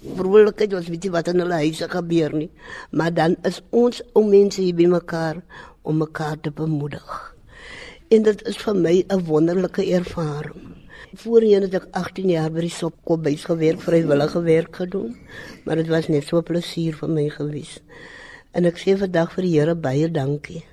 vrolikheid, 0.00 0.74
ons 0.74 0.88
weet 0.88 1.06
nie 1.06 1.12
wat 1.14 1.28
in 1.32 1.42
hulle 1.42 1.58
huise 1.64 1.88
gebeur 1.90 2.34
nie. 2.36 2.50
Maar 2.90 3.12
dan 3.14 3.36
is 3.48 3.60
ons 3.70 4.02
ou 4.14 4.24
mense 4.26 4.60
hier 4.62 4.76
by 4.76 4.88
mekaar 4.90 5.42
om 5.82 6.00
mekaar 6.00 6.40
te 6.40 6.52
bemoedig. 6.54 7.34
En 8.10 8.24
dit 8.26 8.46
is 8.48 8.56
vir 8.58 8.74
my 8.74 8.94
'n 9.08 9.24
wonderlike 9.24 9.84
ervaring. 9.84 10.76
Voorheen 11.14 11.62
het 11.62 11.74
ek 11.74 11.86
18 11.90 12.28
jaar 12.30 12.50
by 12.50 12.60
die 12.60 12.70
Sopkopbys 12.70 13.44
gewerk, 13.44 13.80
vrywillige 13.80 14.42
werk 14.42 14.76
gedoen, 14.76 15.16
maar 15.64 15.76
dit 15.76 15.88
was 15.88 16.08
net 16.08 16.24
so 16.24 16.42
plesier 16.42 16.94
vir 16.94 17.08
my 17.08 17.28
gewees. 17.28 17.80
En 18.52 18.64
ek 18.64 18.78
sê 18.78 18.96
vandag 18.98 19.32
vir 19.32 19.42
die 19.42 19.58
Here 19.58 19.74
baie 19.74 20.08
dankie. 20.10 20.64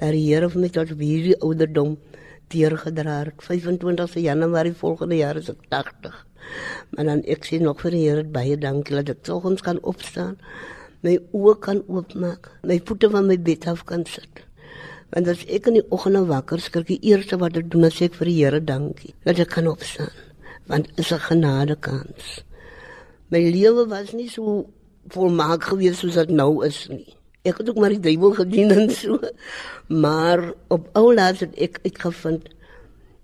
Dat 0.00 0.12
die 0.12 0.26
Here 0.26 0.50
vir 0.50 0.60
my 0.60 0.68
tot 0.68 0.88
hierdie 0.88 1.40
ouderdom 1.40 1.98
deurgedra 2.48 3.24
het. 3.24 3.34
25 3.42 4.14
Januarie 4.14 4.74
volgende 4.74 5.16
jaar 5.16 5.36
is 5.36 5.48
ek 5.48 5.68
80. 5.68 6.25
Maar 6.94 7.04
dan 7.10 7.22
ek 7.26 7.46
sê 7.48 7.60
nog 7.60 7.80
vir 7.84 7.96
die 7.96 8.04
Here 8.06 8.24
baie 8.24 8.56
dankie 8.56 8.96
dat 8.98 9.12
ek 9.14 9.26
soggens 9.26 9.62
kan 9.62 9.80
opstaan, 9.82 10.36
my 11.02 11.18
oë 11.36 11.54
kan 11.62 11.82
oopmaak, 11.86 12.50
my 12.66 12.80
voete 12.84 13.10
van 13.10 13.28
my 13.30 13.36
bed 13.38 13.66
af 13.70 13.84
kan 13.88 14.06
sit. 14.06 14.42
Want 15.14 15.28
as 15.30 15.44
ek 15.46 15.68
in 15.70 15.78
die 15.78 15.86
oggend 15.94 16.26
wakker 16.28 16.60
skrik, 16.60 16.88
die 16.88 17.12
eerste 17.12 17.38
wat 17.38 17.56
ek 17.58 17.70
doen 17.70 17.86
is 17.88 18.00
ek 18.02 18.16
vir 18.18 18.30
die 18.30 18.38
Here 18.40 18.60
dankie 18.60 19.14
dat 19.26 19.38
ek 19.42 19.54
kan 19.54 19.68
opstaan. 19.70 20.14
Want 20.66 20.90
is 20.98 21.12
'n 21.12 21.22
genade 21.28 21.76
kans. 21.76 22.42
My 23.30 23.38
lewe 23.38 23.86
was 23.88 24.12
nie 24.12 24.28
so 24.28 24.66
volmaak 25.08 25.62
gewees 25.62 25.98
soos 25.98 26.14
dit 26.14 26.30
nou 26.30 26.64
is 26.66 26.88
nie. 26.88 27.14
Ek 27.46 27.58
het 27.58 27.70
ook 27.70 27.78
maar 27.78 27.94
die 27.94 28.02
duiwel 28.02 28.34
gedien 28.34 28.70
en 28.70 28.90
so. 28.90 29.18
Maar 29.86 30.52
op 30.68 30.88
oulaas 30.92 31.40
het 31.40 31.54
ek 31.54 31.78
uitgevind 31.84 32.48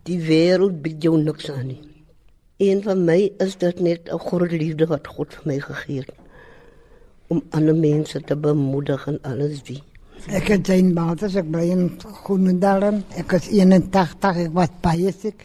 die 0.06 0.18
wêreld 0.18 0.82
bied 0.82 1.02
jou 1.02 1.18
niks 1.18 1.50
aan 1.50 1.66
nie. 1.66 1.91
Een 2.62 2.82
van 2.82 3.04
my 3.04 3.32
is 3.42 3.56
dit 3.58 3.80
net 3.80 4.08
'n 4.08 4.18
groot 4.18 4.52
liefde 4.52 4.86
wat 4.86 5.06
God 5.06 5.34
vir 5.34 5.46
my 5.50 5.58
gegee 5.60 5.98
het 6.00 6.12
om 7.26 7.42
ander 7.50 7.74
mense 7.74 8.20
te 8.20 8.36
bemoedig 8.36 9.06
en 9.06 9.18
alles 9.22 9.62
die. 9.62 9.82
Ek 10.28 10.48
het 10.52 10.66
Jane 10.66 10.92
Bates, 10.92 11.34
ek 11.34 11.48
bly 11.50 11.64
in 11.72 11.88
Groenendal. 12.22 12.84
Ek 13.18 13.32
is 13.32 13.48
81, 13.48 14.36
ek 14.44 14.52
was 14.54 14.68
baie 14.84 15.12
siek. 15.12 15.42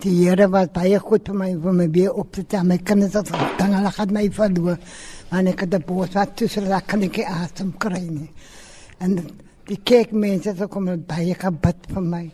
Die 0.00 0.14
Here 0.20 0.48
was 0.48 0.70
baie 0.72 0.98
goed 0.98 1.26
vir 1.28 1.36
my, 1.36 1.50
vir 1.66 1.72
my 1.72 1.88
weer 1.90 2.12
op 2.12 2.32
te 2.32 2.46
tel. 2.46 2.64
My 2.64 2.78
kinders 2.78 3.12
het 3.18 3.28
dan 3.58 3.74
hulle 3.76 3.92
het 3.98 4.10
my 4.10 4.30
verloor. 4.30 4.78
Want 5.30 5.48
ek 5.48 5.60
het 5.60 5.70
die 5.70 5.82
boos 5.84 6.14
wat 6.14 6.36
tussen 6.36 6.70
dat 6.70 6.86
kan 6.86 7.02
ek 7.02 7.20
asem 7.26 7.74
kry 7.78 8.00
nie. 8.08 8.30
En 8.98 9.18
die 9.68 9.80
kerkmense 9.82 10.48
het 10.54 10.62
ook 10.62 10.80
met 10.80 11.06
baie 11.06 11.34
gebid 11.34 11.92
vir 11.92 12.02
my. 12.02 12.24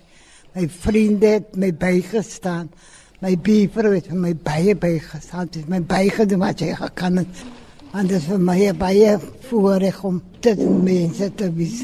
My 0.54 0.68
vriende 0.68 1.26
het 1.26 1.56
my 1.56 1.72
bygestaan. 1.74 2.70
My 3.20 3.34
buurvrou 3.36 3.90
het 3.92 4.06
vir 4.08 4.16
my 4.16 4.30
baie 4.32 4.72
bygestaan. 4.80 5.50
Dit 5.52 5.66
my 5.68 5.82
bygedoen 5.84 6.40
wat 6.40 6.62
jy 6.64 6.70
gekan 6.78 7.20
het. 7.20 7.42
En 7.92 8.06
dit 8.08 8.22
vir 8.24 8.38
my 8.40 8.54
baie 8.80 9.10
voorreg 9.50 9.98
om 10.08 10.22
dit 10.40 10.62
mense 10.86 11.28
te 11.36 11.50
wees. 11.52 11.82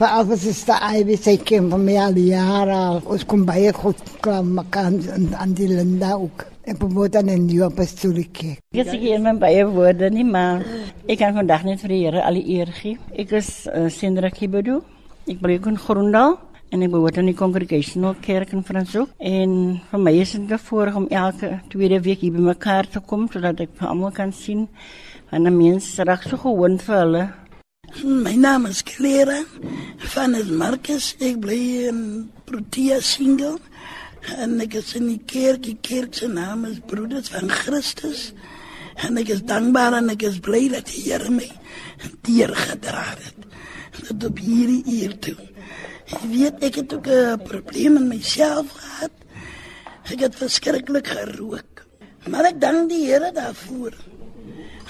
Vir 0.00 0.08
almal 0.08 0.40
is 0.40 0.64
dit 0.66 0.72
Ivy 0.98 1.20
sy 1.22 1.36
ken 1.38 1.70
van 1.70 1.86
my 1.86 1.94
al 2.02 2.18
jare 2.18 2.74
al. 2.74 2.98
Ons 3.06 3.22
kom 3.30 3.46
baie 3.46 3.70
goed 3.76 4.02
klaar 4.24 4.42
mekaar 4.42 4.90
aan, 4.90 5.30
aan 5.44 5.54
die 5.54 5.70
Linda 5.70 6.16
ook. 6.18 6.48
Ek 6.66 6.80
bemoed 6.82 7.14
dan 7.14 7.30
in 7.30 7.46
die 7.46 7.62
apostolieke. 7.62 8.56
Ek 8.74 8.90
sê 8.90 8.98
hier 8.98 9.22
mijn 9.22 9.38
baie 9.38 9.62
woorde 9.70 10.10
nie, 10.10 10.26
maar 10.26 10.66
ek 11.06 11.20
kan 11.22 11.38
vandag 11.38 11.62
net 11.68 11.82
vir 11.84 11.94
die 11.94 12.02
Here 12.08 12.26
al 12.26 12.42
die 12.42 12.58
eer 12.58 12.74
gee. 12.74 12.98
Ek 13.14 13.38
is 13.38 13.68
uh, 13.70 13.86
Sindra 13.86 14.34
Kibedu. 14.34 14.80
Ek 15.30 15.38
bly 15.38 15.60
in 15.62 15.78
Groendal 15.78 16.40
en 16.72 16.80
ek 16.80 16.92
behoort 16.92 17.18
aan 17.20 17.28
die 17.28 17.36
Congregational 17.36 18.14
Kerk 18.24 18.54
in 18.56 18.64
Franshoek 18.64 19.10
en 19.20 19.50
vir 19.90 20.00
my 20.00 20.12
is 20.22 20.32
dit 20.32 20.62
voorreg 20.68 20.96
om 20.96 21.08
elke 21.12 21.50
tweede 21.72 21.98
week 22.06 22.22
hier 22.24 22.32
bymekaar 22.32 22.88
te 22.88 23.02
kom 23.04 23.26
sodat 23.32 23.60
ek 23.60 23.74
vir 23.76 23.90
almal 23.90 24.14
kan 24.16 24.32
sien 24.32 24.64
en 25.30 25.46
'n 25.46 25.56
mens 25.56 25.98
reg 25.98 26.22
so 26.28 26.36
gewoond 26.36 26.82
vir 26.82 26.96
hulle. 26.96 27.24
My 28.04 28.34
naam 28.34 28.66
is 28.66 28.82
Clara 28.82 29.44
van 30.14 30.32
het 30.32 30.50
Marcus. 30.50 31.14
Ik 31.18 31.40
bly 31.40 31.88
in 31.88 32.30
Protea 32.44 33.00
Single. 33.00 33.58
En 34.36 34.60
ik 34.60 34.74
is 34.74 34.94
in 34.94 35.06
die 35.06 35.22
kerk. 35.26 35.62
Die 35.62 35.78
kerk 35.80 36.14
zijn 36.14 36.32
naam 36.32 36.64
is 36.64 36.80
Broeders 36.86 37.28
van 37.28 37.48
Christus. 37.48 38.32
En 38.94 39.16
ik 39.16 39.28
is 39.28 39.42
dankbaar 39.42 39.92
en 39.92 40.08
ik 40.08 40.22
is 40.22 40.38
blij 40.38 40.68
dat 40.68 40.86
de 40.86 41.00
Heer 41.04 41.32
mij 41.32 41.52
dier 42.20 42.48
gedragen 42.48 43.22
heeft. 43.22 43.36
Dat 44.08 44.30
op 44.30 44.38
hierdie 44.38 44.82
eer 44.86 45.18
toe. 45.18 45.51
Je 46.04 46.28
weet, 46.28 46.52
ik 46.58 46.74
heb 46.74 46.92
ook 46.92 47.06
een 47.06 47.42
probleem 47.42 47.92
met 47.92 48.04
mezelf 48.04 48.70
gehad. 48.70 49.10
Ik 50.10 50.20
heb 50.20 50.36
verschrikkelijk 50.36 51.06
gerook. 51.06 51.86
Maar 52.28 52.48
ik 52.48 52.60
dank 52.60 52.88
de 52.88 52.94
Heer 52.94 53.30
daarvoor. 53.32 53.94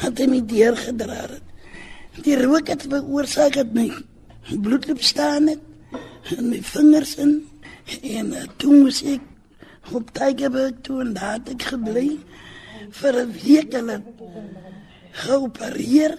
Dat 0.02 0.18
hij 0.18 0.26
mij 0.26 0.42
dier 0.46 0.76
gedragen 0.76 1.28
heeft. 1.28 1.52
Die 2.20 2.42
rook 2.42 2.66
het 2.66 2.86
veroorsaak 2.88 3.54
dat 3.54 3.72
my 3.72 3.92
bloed 4.60 4.86
loop 4.88 5.02
staan 5.02 5.46
het 5.46 5.58
en 6.36 6.48
my 6.48 6.62
vingers 6.62 7.14
in 7.14 7.48
en 8.02 8.26
uh, 8.32 8.42
toe 8.56 8.74
moes 8.74 9.00
ek 9.02 9.22
op 9.96 10.10
Tygerberg 10.14 10.82
toe 10.86 11.00
en 11.02 11.12
daar 11.16 11.38
het 11.38 11.54
ek 11.54 11.64
gebly 11.72 12.18
vir 13.00 13.18
'n 13.22 13.32
week 13.44 13.72
hulle 13.72 13.96
geopereer 15.24 16.18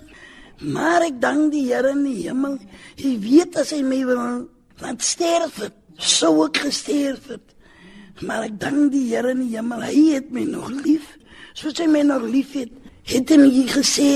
maar 0.60 1.06
ek 1.06 1.22
dank 1.22 1.52
die 1.52 1.68
Here 1.70 1.94
in 1.94 2.04
die 2.04 2.28
hemel 2.28 2.58
hy 3.00 3.14
weet 3.20 3.58
as 3.62 3.72
hy 3.72 3.82
my 3.82 4.02
wil 4.06 4.50
laat 4.82 5.02
sterf 5.06 5.62
het 5.62 5.78
sou 5.98 6.36
ek 6.48 6.64
gesterf 6.66 7.30
het 7.34 8.24
maar 8.26 8.48
ek 8.48 8.60
dank 8.62 8.92
die 8.94 9.10
Here 9.12 9.34
in 9.34 9.46
die 9.46 9.56
hemel 9.56 9.86
hy 9.86 9.98
het 10.16 10.32
my 10.32 10.46
nog 10.50 10.72
lief 10.84 11.06
soos 11.54 11.78
hy 11.78 11.90
my 11.92 12.02
nog 12.08 12.26
lief 12.30 12.56
het 12.58 12.72
het 13.10 13.30
hy 13.30 13.42
my 13.42 13.66
gesê 13.70 14.12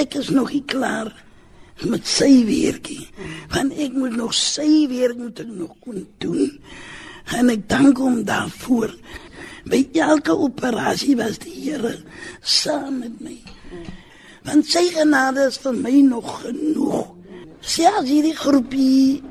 ek 0.00 0.16
is 0.20 0.32
nog 0.34 0.52
nie 0.52 0.64
klaar 0.66 1.12
met 1.88 2.06
sy 2.06 2.30
werkie. 2.46 3.06
Want 3.52 3.74
ek 3.80 3.94
moet 3.96 4.16
nog 4.16 4.34
sy 4.36 4.86
werk 4.90 5.18
moet 5.18 5.42
ek 5.42 5.50
nog 5.50 5.72
kon 5.82 6.04
doen. 6.22 6.50
En 7.38 7.50
ek 7.52 7.66
dank 7.70 8.00
hom 8.02 8.22
daarvoor. 8.28 8.92
By 9.70 9.84
elke 9.94 10.34
operasie 10.34 11.16
was 11.18 11.38
die 11.42 11.54
Here 11.54 11.96
saam 12.40 13.00
met 13.02 13.18
my. 13.22 13.36
Want 14.46 14.66
sy 14.66 14.88
genade 14.94 15.46
is 15.50 15.60
vir 15.62 15.76
my 15.78 15.94
nog 16.06 16.40
genoeg. 16.42 17.12
Selfs 17.62 18.10
hierdie 18.10 18.34
groepie 18.34 19.22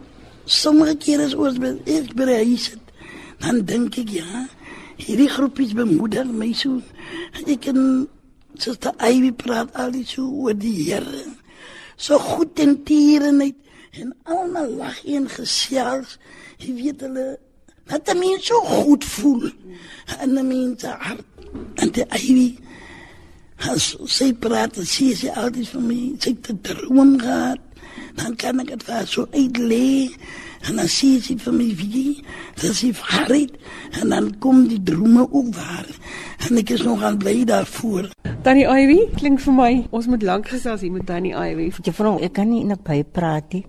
sommige 0.46 0.96
kere 0.98 1.28
is 1.30 1.36
ons 1.36 1.60
by 1.62 1.76
ek 1.86 2.14
by 2.18 2.30
huis 2.42 2.72
het, 2.74 2.96
dan 3.42 3.62
dink 3.66 3.98
ek 4.02 4.10
ja, 4.20 4.46
hierdie 5.02 5.30
groepies 5.32 5.76
bemoedig 5.78 6.30
my 6.30 6.52
so. 6.58 6.82
Ek 7.46 7.68
kan 7.68 8.08
Suster 8.62 8.94
Ivy 9.00 9.32
praat 9.34 9.72
al 9.80 9.94
die 9.96 10.06
so 10.06 10.28
oor 10.44 10.54
die 10.58 10.74
Here. 10.84 11.24
So 11.98 12.20
goed 12.20 12.60
en 12.60 12.76
tierenheid 12.86 13.58
en 13.98 14.12
almal 14.30 14.76
lag 14.82 15.00
en 15.08 15.30
gesels. 15.32 16.18
Jy 16.62 16.76
weet 16.78 17.06
hulle 17.06 17.26
dat 17.90 18.06
die 18.08 18.18
mens 18.20 18.50
so 18.52 18.60
goed 18.68 19.08
voel. 19.16 19.48
En 20.20 20.36
die 20.36 20.46
mens 20.46 20.84
hart. 20.84 21.26
En 21.82 21.94
die 21.96 22.06
Ivy 22.20 22.50
as 23.70 23.92
sy 24.10 24.32
praat, 24.42 24.80
sy 24.90 25.12
sê 25.18 25.34
altyd 25.38 25.68
vir 25.70 25.84
my, 25.86 26.00
sy 26.22 26.32
het 26.34 26.50
'n 26.50 26.62
droom 26.66 27.20
gehad. 27.20 27.62
Dan 28.16 28.36
kan 28.36 28.60
ek 28.60 28.74
dit 28.74 28.84
vir 28.84 29.08
so 29.08 29.28
uitlê. 29.32 30.12
En 30.70 30.78
dan 30.78 30.86
sê 30.86 31.16
sy 31.24 31.36
vir 31.42 31.54
my 31.58 31.68
wie, 31.80 32.22
dat 32.62 32.76
sy 32.78 32.92
verrit 32.94 33.56
en 33.98 34.12
dan 34.14 34.28
kom 34.44 34.68
die 34.70 34.82
drome 34.86 35.24
ook 35.26 35.50
waar. 35.58 35.88
En 36.46 36.60
ek 36.62 36.76
is 36.76 36.84
nog 36.86 37.02
aan 37.02 37.18
bly 37.18 37.42
daarvoor. 37.50 38.12
Tannie 38.46 38.68
Ivy, 38.70 39.00
klink 39.18 39.42
vir 39.42 39.56
my 39.58 39.72
ons 39.90 40.10
moet 40.12 40.22
lank 40.26 40.52
gesels 40.54 40.86
hier 40.86 40.94
met 40.94 41.08
Tannie 41.10 41.34
Ivy. 41.34 41.72
Juffrou, 41.82 42.20
ek 42.22 42.38
kan 42.38 42.50
nie 42.50 42.62
net 42.66 42.84
by 42.86 43.02
praat 43.02 43.58
nie. 43.58 43.66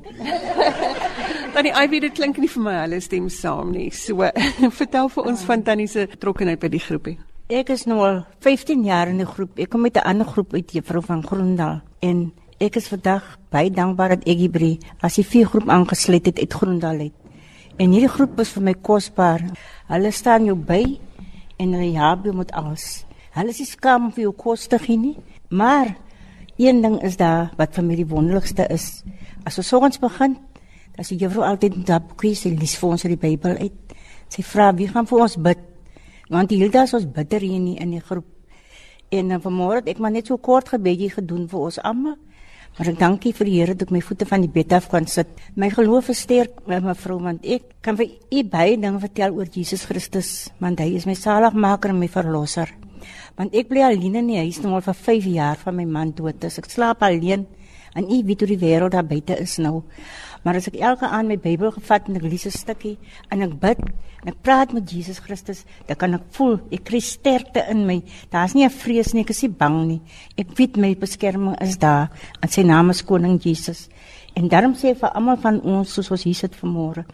Tannie 1.56 1.72
Ivy, 1.72 2.02
dit 2.04 2.16
klink 2.16 2.40
nie 2.40 2.48
vir 2.52 2.64
my 2.64 2.76
hulle 2.82 3.00
stem 3.04 3.32
saam 3.32 3.72
nie. 3.72 3.88
So, 3.96 4.28
vertel 4.80 5.08
vir 5.16 5.32
ons 5.32 5.48
van 5.48 5.64
Tannie 5.64 5.88
se 5.88 6.06
betrokkeheid 6.12 6.60
by 6.60 6.72
die 6.72 6.80
groepie. 6.80 7.18
Ek 7.52 7.72
is 7.72 7.84
nou 7.88 7.98
al 8.04 8.22
15 8.44 8.84
jaar 8.86 9.10
in 9.12 9.20
die 9.20 9.28
groep. 9.28 9.58
Ek 9.60 9.72
kom 9.72 9.84
met 9.84 9.96
'n 9.96 10.08
ander 10.08 10.28
groep 10.28 10.54
uit 10.54 10.72
Juffrou 10.72 11.02
van 11.04 11.24
Groendal 11.24 11.80
en 12.00 12.32
ek 12.62 12.76
is 12.78 12.86
vandag 12.92 13.24
baie 13.50 13.70
dankbaar 13.74 14.14
dat 14.14 14.26
ek 14.30 14.38
hier 14.38 14.78
as 15.02 15.16
die 15.18 15.26
vier 15.26 15.48
groep 15.50 15.68
aangesluit 15.68 16.26
het 16.30 16.38
uit 16.38 16.54
Groendal 16.54 17.00
uit. 17.08 17.16
En 17.78 17.90
hierdie 17.90 18.10
groep 18.12 18.38
is 18.38 18.52
vir 18.54 18.62
my 18.62 18.74
kosbaar. 18.74 19.42
Hulle 19.88 20.12
staan 20.12 20.46
jou 20.46 20.54
by 20.54 20.82
en 21.58 21.72
hulle 21.74 21.98
help 21.98 22.24
jou 22.28 22.34
met 22.36 22.52
alles. 22.52 23.04
Hulle 23.34 23.50
is 23.50 23.58
nie 23.58 23.66
skaam 23.66 24.10
vir 24.12 24.28
jou 24.28 24.34
kos 24.36 24.68
te 24.68 24.78
gee 24.78 25.00
nie, 25.00 25.16
maar 25.50 25.94
een 26.60 26.82
ding 26.84 27.00
is 27.02 27.16
daar 27.16 27.50
wat 27.58 27.74
vir 27.74 27.86
my 27.88 27.96
die 27.98 28.06
wonderlikste 28.06 28.68
is. 28.70 29.02
As 29.44 29.58
ons 29.58 29.72
soggens 29.72 29.98
begin, 29.98 30.36
dan 30.94 31.08
sê 31.08 31.16
juffrou 31.18 31.42
altyd 31.48 31.80
met 31.80 31.86
daardie 31.88 32.12
boekie 32.12 32.34
se 32.38 32.52
lees 32.52 32.76
vir 32.78 32.94
ons 32.94 33.04
uit 33.06 33.14
die 33.16 33.22
Bybel 33.24 33.58
uit. 33.58 33.96
Sy 34.30 34.44
vra 34.46 34.70
wie 34.76 34.86
gaan 34.92 35.08
vir 35.08 35.24
ons 35.24 35.38
bid? 35.40 35.64
Want 36.30 36.52
die 36.52 36.60
dag 36.68 36.86
is 36.86 36.94
ons 36.94 37.08
bidder 37.10 37.42
hier 37.42 37.60
nie 37.60 37.78
in 37.82 37.96
die 37.96 38.04
groep. 38.04 38.28
En 39.10 39.32
dan 39.34 39.42
vanmôre 39.42 39.82
het 39.82 39.96
ek 39.96 39.98
maar 40.00 40.12
net 40.14 40.30
so 40.30 40.38
kort 40.38 40.70
gebedjie 40.72 41.10
gedoen 41.10 41.48
vir 41.48 41.66
ons 41.66 41.80
almal. 41.82 42.20
Maar 42.78 42.88
ek 42.88 43.00
dankie 43.02 43.34
vir 43.36 43.48
die 43.48 43.56
Here 43.58 43.74
dat 43.76 43.82
ek 43.84 43.90
my 43.92 44.00
voete 44.00 44.24
van 44.24 44.40
die 44.40 44.52
bed 44.52 44.72
af 44.72 44.86
kan 44.88 45.04
sit. 45.04 45.28
My 45.60 45.68
geloof 45.68 46.08
is 46.08 46.22
sterk, 46.24 46.62
mevrou, 46.64 47.18
want 47.20 47.44
ek 47.44 47.66
kan 47.84 47.98
vir 47.98 48.14
u 48.32 48.44
baie 48.48 48.78
dinge 48.80 49.00
vertel 49.02 49.36
oor 49.36 49.50
Jesus 49.52 49.84
Christus, 49.84 50.30
want 50.62 50.80
hy 50.80 50.94
is 50.96 51.04
my 51.04 51.12
saligmaker 51.12 51.92
en 51.92 52.00
my 52.00 52.08
verlosser. 52.08 52.72
Want 53.36 53.52
ek 53.52 53.68
bly 53.68 53.84
alleen 53.90 54.16
in 54.22 54.30
die 54.32 54.40
huis 54.40 54.62
nou 54.64 54.72
al 54.78 54.86
vir 54.86 54.96
5 54.96 55.28
jaar 55.34 55.60
van 55.60 55.76
my 55.76 55.84
man 55.84 56.14
dood 56.16 56.44
is. 56.48 56.56
Ek 56.62 56.70
slaap 56.72 57.04
alleen 57.04 57.44
en 57.92 58.08
u 58.08 58.22
weet 58.24 58.40
hoe 58.40 58.48
die 58.54 58.60
wêreld 58.62 58.96
daar 58.96 59.04
buite 59.04 59.36
is 59.36 59.58
nou. 59.60 59.82
Maar 60.42 60.62
as 60.62 60.70
ek 60.72 60.80
elke 60.80 61.04
aand 61.04 61.28
my 61.28 61.36
Bybel 61.36 61.74
gevat 61.76 62.08
en 62.08 62.16
ek 62.16 62.24
lees 62.24 62.46
'n 62.46 62.56
stukkie 62.56 62.96
en 63.28 63.42
ek 63.42 63.60
bid 63.60 63.84
en 64.22 64.32
ek 64.32 64.42
praat 64.42 64.72
met 64.72 64.90
Jesus 64.90 65.18
Christus, 65.18 65.64
dan 65.86 65.96
kan 65.96 66.14
ek 66.14 66.24
voel 66.36 66.60
ek 66.70 66.84
kry 66.84 67.00
sterkte 67.00 67.64
in 67.70 67.86
my. 67.86 68.02
Daar's 68.30 68.54
nie 68.54 68.64
'n 68.64 68.70
vrees 68.70 69.12
nie, 69.12 69.22
ek 69.22 69.30
is 69.30 69.42
nie 69.42 69.50
bang 69.50 69.86
nie. 69.86 70.00
Ek 70.36 70.56
weet 70.56 70.76
my 70.76 70.94
beskerming 70.94 71.60
is 71.60 71.76
daar 71.76 72.10
en 72.40 72.48
sy 72.48 72.62
naam 72.62 72.90
is 72.90 73.02
Koning 73.02 73.40
Jesus. 73.42 73.88
En 74.34 74.48
daarom 74.48 74.74
sê 74.74 74.90
ek 74.90 75.00
vir 75.00 75.12
almal 75.12 75.36
van 75.36 75.60
ons 75.60 75.92
soos 75.92 76.10
ons 76.10 76.22
hier 76.22 76.34
sit 76.34 76.54
vanmôre, 76.56 77.04